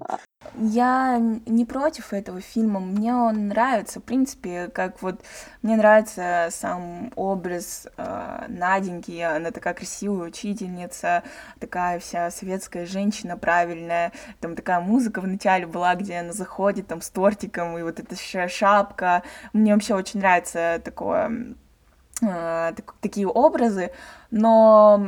Я 0.55 1.17
н- 1.17 1.43
не 1.45 1.65
против 1.65 2.13
этого 2.13 2.41
фильма, 2.41 2.79
мне 2.79 3.13
он 3.13 3.49
нравится, 3.49 3.99
в 3.99 4.03
принципе, 4.03 4.69
как 4.69 5.03
вот 5.03 5.21
мне 5.61 5.75
нравится 5.75 6.47
сам 6.49 7.11
образ 7.15 7.87
э, 7.95 8.45
Наденьки, 8.47 9.21
она 9.21 9.51
такая 9.51 9.75
красивая 9.75 10.29
учительница, 10.29 11.21
такая 11.59 11.99
вся 11.99 12.31
советская 12.31 12.87
женщина 12.87 13.37
правильная, 13.37 14.13
там 14.39 14.55
такая 14.55 14.79
музыка 14.79 15.21
в 15.21 15.27
начале 15.27 15.67
была, 15.67 15.93
где 15.93 16.15
она 16.15 16.33
заходит 16.33 16.87
там 16.87 17.01
с 17.01 17.11
тортиком, 17.11 17.77
и 17.77 17.83
вот 17.83 17.99
эта 17.99 18.15
ша- 18.15 18.47
шапка, 18.47 19.21
мне 19.53 19.75
вообще 19.75 19.93
очень 19.93 20.21
нравится 20.21 20.81
такое 20.83 21.53
так- 22.21 22.95
такие 23.01 23.27
образы, 23.27 23.91
но 24.29 25.07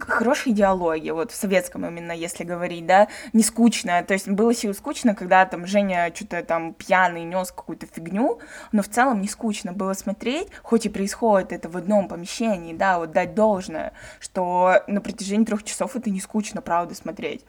хорошие 0.00 0.54
диалоги, 0.54 1.10
вот 1.10 1.32
в 1.32 1.34
советском 1.34 1.86
именно, 1.86 2.12
если 2.12 2.44
говорить, 2.44 2.86
да, 2.86 3.08
не 3.32 3.42
скучно, 3.42 4.02
то 4.04 4.14
есть 4.14 4.28
было 4.28 4.54
сил 4.54 4.74
скучно, 4.74 5.14
когда 5.14 5.44
там 5.46 5.66
Женя 5.66 6.12
что-то 6.14 6.42
там 6.42 6.74
пьяный 6.74 7.24
нес 7.24 7.50
какую-то 7.50 7.86
фигню, 7.86 8.40
но 8.72 8.82
в 8.82 8.88
целом 8.88 9.20
не 9.22 9.28
скучно 9.28 9.72
было 9.72 9.94
смотреть, 9.94 10.48
хоть 10.62 10.86
и 10.86 10.88
происходит 10.88 11.52
это 11.52 11.68
в 11.68 11.76
одном 11.76 12.08
помещении, 12.08 12.74
да, 12.74 12.98
вот 12.98 13.12
дать 13.12 13.34
должное, 13.34 13.92
что 14.18 14.82
на 14.86 15.00
протяжении 15.00 15.44
трех 15.44 15.62
часов 15.64 15.96
это 15.96 16.10
не 16.10 16.20
скучно, 16.20 16.60
правда, 16.60 16.94
смотреть. 16.94 17.44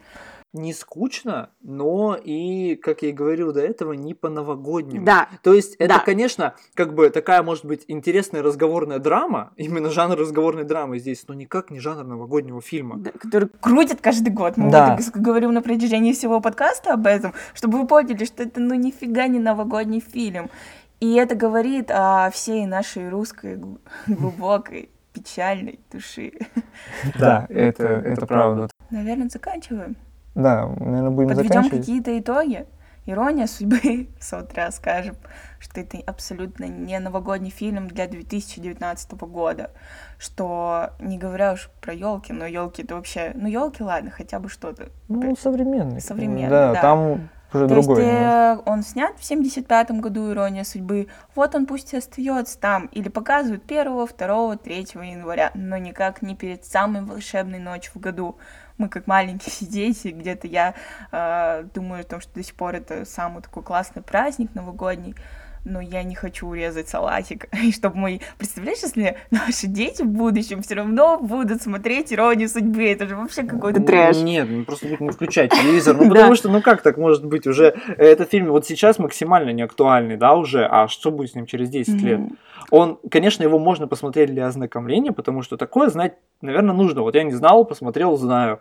Не 0.54 0.74
скучно, 0.74 1.50
но 1.62 2.18
и, 2.22 2.76
как 2.76 3.04
я 3.04 3.10
и 3.10 3.12
говорил 3.14 3.54
до 3.54 3.62
этого, 3.62 3.94
не 3.94 4.14
по-новогоднему. 4.14 5.06
Да, 5.06 5.30
То 5.44 5.54
есть 5.54 5.76
это, 5.76 5.96
Да. 5.96 6.00
конечно, 6.00 6.56
как 6.74 6.94
бы 6.94 7.10
такая, 7.10 7.42
может 7.42 7.64
быть, 7.64 7.86
интересная 7.88 8.42
разговорная 8.44 9.00
драма, 9.00 9.54
именно 9.58 9.90
жанр 9.90 10.18
разговорной 10.18 10.66
драмы 10.66 11.00
здесь, 11.00 11.24
но 11.30 11.34
никак 11.36 11.72
не 11.72 11.80
жанр 11.80 12.04
новогоднего 12.04 12.60
фильма. 12.62 12.98
да, 12.98 13.12
который 13.12 13.48
крутят 13.62 14.02
каждый 14.02 14.34
год. 14.34 14.58
Мы 14.58 14.70
Да. 14.70 14.98
вот 14.98 15.06
так 15.06 15.22
говорим 15.22 15.54
на 15.54 15.62
протяжении 15.62 16.12
всего 16.12 16.42
подкаста 16.42 16.94
об 16.96 17.08
этом, 17.08 17.34
чтобы 17.54 17.80
вы 17.80 17.88
поняли, 17.88 18.26
что 18.26 18.44
это 18.44 18.60
ну 18.60 18.76
нифига 18.76 19.28
не 19.28 19.40
новогодний 19.40 20.02
фильм. 20.02 20.50
И 21.00 21.14
это 21.16 21.34
говорит 21.34 21.90
о 21.90 22.30
всей 22.30 22.66
нашей 22.66 23.08
русской 23.08 23.56
гл- 23.56 23.80
глубокой 24.08 24.90
печальной 25.14 25.80
души. 25.92 26.34
Да, 27.18 27.46
это, 27.50 27.86
это 27.86 28.26
правда. 28.28 28.68
Наверное, 28.90 29.30
заканчиваем. 29.30 29.96
Да, 30.36 30.68
наверное, 30.80 31.10
будем 31.10 31.30
Подведем 31.30 31.50
заканчивать. 31.50 31.80
какие-то 31.82 32.18
итоги. 32.20 32.66
Ирония 33.08 33.48
судьбы, 33.48 34.10
в 34.20 34.24
сот 34.24 34.54
раз 34.54 34.76
скажем, 34.78 35.16
что 35.60 35.82
это 35.82 35.98
абсолютно 36.06 36.66
не 36.66 37.00
новогодний 37.00 37.50
фильм 37.50 37.88
для 37.88 38.08
2019 38.08 39.12
года. 39.24 39.72
Что 40.20 40.92
не 41.00 41.18
говоря 41.18 41.54
уж 41.54 41.70
про 41.82 41.94
елки, 41.94 42.32
но 42.32 42.46
елки 42.46 42.84
это 42.84 42.96
вообще. 42.96 43.32
Ну, 43.34 43.48
елки, 43.48 43.82
ладно, 43.84 44.12
хотя 44.12 44.40
бы 44.40 44.50
что-то. 44.50 44.90
Ну, 45.08 45.36
современный. 45.36 46.00
Современный, 46.00 46.50
Да, 46.50 46.74
да. 46.74 46.82
там 46.82 47.30
уже 47.54 47.68
То 47.68 47.76
есть 47.76 47.88
другой. 47.88 48.04
э, 48.06 48.58
он 48.66 48.84
снят 48.84 49.18
в 49.18 49.30
75-м 49.30 50.00
году 50.00 50.32
«Ирония 50.32 50.64
судьбы». 50.64 51.08
Вот 51.36 51.56
он 51.56 51.66
пусть 51.66 51.94
и 51.94 51.98
остается 51.98 52.60
там. 52.60 52.86
Или 52.88 53.10
показывают 53.10 53.64
1, 53.66 54.08
2, 54.08 54.58
3 54.58 54.76
января, 55.10 55.52
но 55.56 55.76
никак 55.78 56.22
не 56.22 56.36
перед 56.36 56.66
самой 56.66 57.02
волшебной 57.04 57.60
ночью 57.60 57.92
в 57.96 58.00
году. 58.00 58.38
Мы 58.82 58.90
как 58.90 59.06
маленькие 59.06 59.54
дети, 59.70 60.08
где-то 60.08 60.48
я 60.48 60.74
э, 61.12 61.66
думаю 61.76 62.02
о 62.02 62.04
том, 62.04 62.20
что 62.20 62.34
до 62.34 62.44
сих 62.44 62.56
пор 62.56 62.74
это 62.74 63.06
самый 63.06 63.44
такой 63.44 63.62
классный 63.62 64.02
праздник 64.02 64.56
новогодний, 64.56 65.14
но 65.66 65.82
я 65.82 66.02
не 66.02 66.16
хочу 66.16 66.48
урезать 66.48 66.90
салатик. 66.90 67.46
И 67.64 67.72
чтобы 67.72 67.98
мы... 67.98 68.22
Представляешь, 68.40 68.80
если 68.82 69.18
наши 69.30 69.68
дети 69.68 70.02
в 70.02 70.08
будущем 70.08 70.64
все 70.64 70.74
равно 70.74 71.20
будут 71.20 71.62
смотреть 71.62 72.12
«Иронию 72.12 72.50
судьбы», 72.50 72.86
это 72.86 73.06
же 73.08 73.16
вообще 73.16 73.44
какой-то 73.44 73.84
трэш. 73.84 74.18
Нет, 74.18 74.48
ну 74.50 74.66
просто 74.66 74.88
будут 74.88 75.02
не 75.02 75.10
включать 75.12 75.52
телевизор. 75.62 75.96
Ну 75.96 76.10
потому 76.10 76.34
что, 76.34 76.50
ну 76.50 76.64
как 76.64 76.82
так 76.82 76.98
может 76.98 77.24
быть 77.24 77.46
уже? 77.46 77.76
Этот 77.98 78.32
фильм 78.32 78.48
вот 78.48 78.66
сейчас 78.66 78.98
максимально 78.98 79.52
не 79.52 79.62
актуальный, 79.62 80.18
да, 80.18 80.34
уже, 80.34 80.66
а 80.66 80.88
что 80.88 81.12
будет 81.12 81.34
с 81.34 81.36
ним 81.36 81.46
через 81.46 81.70
10 81.70 82.02
лет? 82.02 82.20
Он, 82.70 83.00
конечно, 83.10 83.44
его 83.44 83.60
можно 83.60 83.88
посмотреть 83.88 84.32
для 84.32 84.48
ознакомления, 84.48 85.12
потому 85.12 85.42
что 85.42 85.58
такое 85.58 85.90
знать, 85.90 86.14
наверное, 86.42 86.76
нужно. 86.76 87.02
Вот 87.02 87.16
я 87.16 87.24
не 87.24 87.34
знал, 87.34 87.66
посмотрел, 87.66 88.18
знаю. 88.18 88.60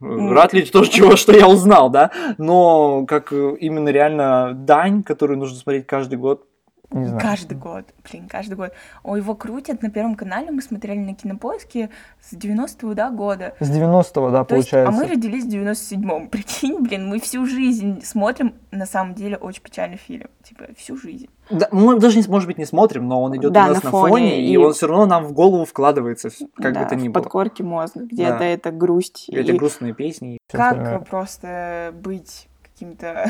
Рад 0.00 0.52
ли 0.52 0.62
тоже 0.62 0.90
чего, 0.90 1.16
что 1.16 1.32
я 1.36 1.48
узнал, 1.48 1.90
да? 1.90 2.12
Но 2.38 3.04
как 3.06 3.32
э, 3.32 3.56
именно 3.58 3.88
реально 3.88 4.52
дань, 4.54 5.02
которую 5.02 5.38
нужно 5.38 5.58
смотреть 5.58 5.86
каждый 5.86 6.18
год, 6.18 6.44
Не 6.90 7.04
знаю. 7.04 7.20
Каждый 7.20 7.56
год, 7.58 7.84
блин, 8.10 8.28
каждый 8.28 8.54
год. 8.54 8.72
О, 9.02 9.16
его 9.16 9.34
крутят 9.34 9.82
на 9.82 9.90
Первом 9.90 10.14
канале, 10.14 10.50
мы 10.50 10.62
смотрели 10.62 10.98
на 10.98 11.14
Кинопоиске 11.14 11.90
с 12.20 12.32
90-го 12.32 12.94
да, 12.94 13.10
года. 13.10 13.54
С 13.60 13.68
90-го, 13.70 14.30
да, 14.30 14.44
То 14.44 14.56
есть, 14.56 14.70
получается. 14.70 14.88
а 14.88 14.90
мы 14.90 15.06
родились 15.06 15.44
в 15.44 15.48
97-м. 15.48 16.28
Прикинь, 16.30 16.80
блин, 16.80 17.06
мы 17.08 17.20
всю 17.20 17.44
жизнь 17.44 18.00
смотрим, 18.02 18.54
на 18.70 18.86
самом 18.86 19.14
деле, 19.14 19.36
очень 19.36 19.60
печальный 19.62 19.98
фильм. 19.98 20.28
Типа, 20.42 20.64
всю 20.78 20.96
жизнь. 20.96 21.28
Да, 21.50 21.68
мы 21.72 21.98
даже, 22.00 22.18
не- 22.18 22.26
может 22.26 22.46
быть, 22.48 22.56
не 22.56 22.64
смотрим, 22.64 23.06
но 23.06 23.22
он 23.22 23.36
идет 23.36 23.52
Да, 23.52 23.66
у 23.66 23.68
нас 23.68 23.82
на 23.82 23.88
на 23.88 23.90
фоне, 23.90 24.10
фоне, 24.12 24.40
и, 24.46 24.52
и- 24.52 24.56
он 24.56 24.72
все 24.72 24.86
равно 24.86 25.04
нам 25.04 25.24
в 25.24 25.32
голову 25.34 25.66
вкладывается, 25.66 26.30
как 26.56 26.72
Да, 26.72 26.84
бы 26.84 26.88
то 26.88 26.96
ни 26.96 27.08
в 27.08 27.12
было. 27.12 27.22
подкорке 27.22 27.64
мозга. 27.64 28.00
Где-то 28.04 28.38
Да. 28.38 28.44
это 28.46 28.70
грусть. 28.70 29.28
Эти 29.28 29.50
и 29.50 29.52
грустные 29.58 29.92
песни. 29.92 30.38
Как 30.50 30.72
остальное. 30.78 30.98
просто 31.00 31.92
быть 32.02 32.48
каким-то 32.78 33.28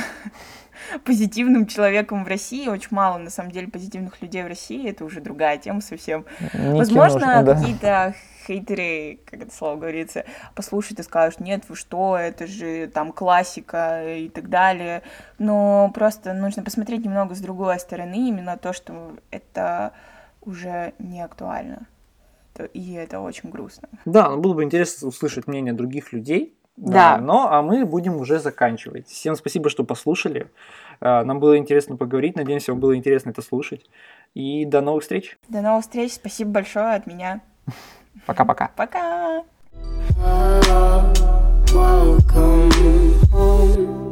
позитивным 1.05 1.67
человеком 1.67 2.25
в 2.25 2.29
России. 2.29 2.69
Очень 2.69 2.91
мало, 2.91 3.17
на 3.19 3.31
самом 3.31 3.51
деле, 3.51 3.69
позитивных 3.69 4.21
людей 4.21 4.43
в 4.43 4.47
России. 4.47 4.89
Это 4.91 5.05
уже 5.05 5.21
другая 5.21 5.57
тема 5.57 5.81
совсем. 5.81 6.27
Не 6.53 6.79
Возможно, 6.79 7.43
да. 7.43 7.55
какие-то 7.55 8.15
хейтеры, 8.47 9.21
как 9.25 9.43
это 9.43 9.55
слово 9.55 9.77
говорится, 9.77 10.25
послушают 10.55 11.01
и 11.01 11.03
скажут, 11.03 11.41
нет, 11.41 11.65
вы 11.69 11.77
что, 11.77 12.17
это 12.17 12.47
же 12.47 12.89
там 12.89 13.13
классика 13.13 14.17
и 14.17 14.29
так 14.29 14.51
далее. 14.51 15.03
Но 15.39 15.91
просто 15.95 16.35
нужно 16.35 16.63
посмотреть 16.63 17.05
немного 17.05 17.35
с 17.35 17.41
другой 17.41 17.79
стороны, 17.81 18.29
именно 18.29 18.59
то, 18.59 18.75
что 18.75 19.17
это 19.31 19.93
уже 20.43 20.93
не 20.99 21.23
актуально. 21.23 21.87
И 22.75 22.95
это 22.95 23.21
очень 23.21 23.51
грустно. 23.51 23.89
Да, 24.05 24.31
но 24.31 24.39
было 24.39 24.53
бы 24.53 24.65
интересно 24.65 25.09
услышать 25.09 25.47
мнение 25.47 25.73
других 25.73 26.13
людей. 26.13 26.58
Да. 26.79 27.17
да. 27.17 27.21
Но 27.23 27.53
а 27.53 27.63
мы 27.63 27.85
будем 27.85 28.17
уже 28.17 28.39
заканчивать. 28.39 29.09
Всем 29.09 29.35
спасибо, 29.35 29.69
что 29.69 29.85
послушали. 29.85 30.49
А, 31.01 31.25
нам 31.25 31.41
было 31.41 31.59
интересно 31.59 31.97
поговорить. 31.97 32.37
Надеемся, 32.37 32.73
вам 32.73 32.81
было 32.81 32.97
интересно 32.97 33.31
это 33.31 33.43
слушать. 33.43 33.85
И 34.35 34.65
до 34.65 34.81
новых 34.81 35.03
встреч. 35.03 35.39
До 35.49 35.61
новых 35.61 35.83
встреч. 35.83 36.15
Спасибо 36.15 36.51
большое 36.51 36.95
от 36.95 37.07
меня. 37.07 37.41
Пока-пока. 38.27 38.71
Пока. 38.77 39.41
-пока. 39.41 39.45
Пока. 40.17 41.13
Welcome 41.73 42.71
home. 43.31 44.08